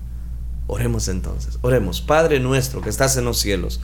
Oremos 0.68 1.08
entonces, 1.08 1.58
oremos. 1.62 2.01
Padre 2.01 2.39
nuestro 2.39 2.82
que 2.82 2.89
estás 2.89 3.18
en 3.18 3.26
los 3.26 3.39
cielos. 3.39 3.82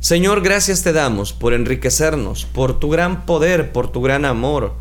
Señor, 0.00 0.42
gracias 0.42 0.82
te 0.82 0.92
damos 0.92 1.32
por 1.32 1.54
enriquecernos, 1.54 2.44
por 2.44 2.78
tu 2.78 2.90
gran 2.90 3.24
poder, 3.24 3.72
por 3.72 3.90
tu 3.90 4.02
gran 4.02 4.24
amor. 4.24 4.74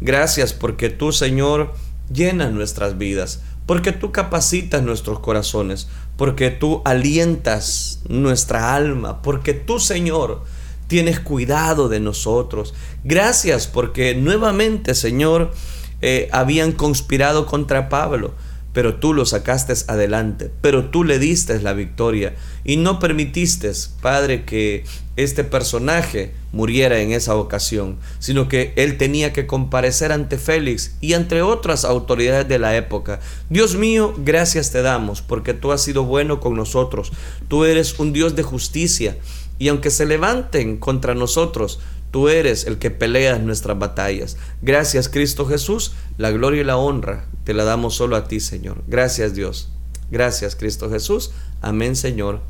Gracias 0.00 0.52
porque 0.52 0.88
tú, 0.88 1.12
Señor, 1.12 1.74
llenas 2.12 2.52
nuestras 2.52 2.96
vidas, 2.96 3.42
porque 3.68 3.92
tú 3.92 4.12
capacitas 4.12 4.82
nuestros 4.82 5.20
corazones, 5.20 5.88
porque 6.16 6.50
tú 6.50 6.80
alientas 6.86 8.00
nuestra 8.08 8.74
alma, 8.74 9.20
porque 9.20 9.52
tú, 9.52 9.78
Señor, 9.78 10.42
tienes 10.86 11.20
cuidado 11.20 11.90
de 11.90 12.00
nosotros. 12.00 12.72
Gracias 13.04 13.66
porque 13.66 14.14
nuevamente, 14.14 14.94
Señor, 14.94 15.52
eh, 16.00 16.30
habían 16.32 16.72
conspirado 16.72 17.44
contra 17.44 17.90
Pablo, 17.90 18.32
pero 18.72 18.96
tú 18.96 19.14
lo 19.14 19.26
sacaste 19.26 19.72
adelante, 19.86 20.50
pero 20.60 20.86
tú 20.90 21.04
le 21.04 21.18
diste 21.18 21.60
la 21.60 21.72
victoria 21.72 22.34
y 22.64 22.76
no 22.76 22.98
permitiste, 22.98 23.72
Padre, 24.00 24.44
que 24.44 24.84
este 25.16 25.42
personaje 25.42 26.32
muriera 26.52 27.00
en 27.00 27.12
esa 27.12 27.34
ocasión, 27.34 27.98
sino 28.18 28.48
que 28.48 28.72
él 28.76 28.96
tenía 28.96 29.32
que 29.32 29.46
comparecer 29.46 30.12
ante 30.12 30.38
Félix 30.38 30.96
y 31.00 31.14
ante 31.14 31.42
otras 31.42 31.84
autoridades 31.84 32.46
de 32.48 32.58
la 32.58 32.76
época. 32.76 33.20
Dios 33.50 33.74
mío, 33.74 34.14
gracias 34.18 34.70
te 34.70 34.82
damos 34.82 35.22
porque 35.22 35.54
tú 35.54 35.72
has 35.72 35.82
sido 35.82 36.04
bueno 36.04 36.40
con 36.40 36.54
nosotros, 36.54 37.10
tú 37.48 37.64
eres 37.64 37.98
un 37.98 38.12
Dios 38.12 38.36
de 38.36 38.42
justicia 38.42 39.16
y 39.58 39.68
aunque 39.68 39.90
se 39.90 40.06
levanten 40.06 40.76
contra 40.76 41.14
nosotros, 41.14 41.80
tú 42.10 42.28
eres 42.28 42.66
el 42.66 42.78
que 42.78 42.90
peleas 42.90 43.40
nuestras 43.40 43.78
batallas. 43.78 44.36
Gracias 44.62 45.08
Cristo 45.08 45.46
Jesús, 45.46 45.92
la 46.16 46.30
gloria 46.30 46.62
y 46.62 46.64
la 46.64 46.76
honra 46.76 47.26
te 47.44 47.54
la 47.54 47.64
damos 47.64 47.94
solo 47.94 48.16
a 48.16 48.28
ti, 48.28 48.40
Señor. 48.40 48.82
Gracias 48.88 49.34
Dios. 49.34 49.70
Gracias 50.10 50.54
Cristo 50.54 50.90
Jesús. 50.90 51.30
Amén, 51.62 51.96
Señor. 51.96 52.42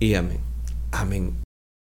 Y 0.00 0.14
amén. 0.14 0.40
Amén. 0.90 1.51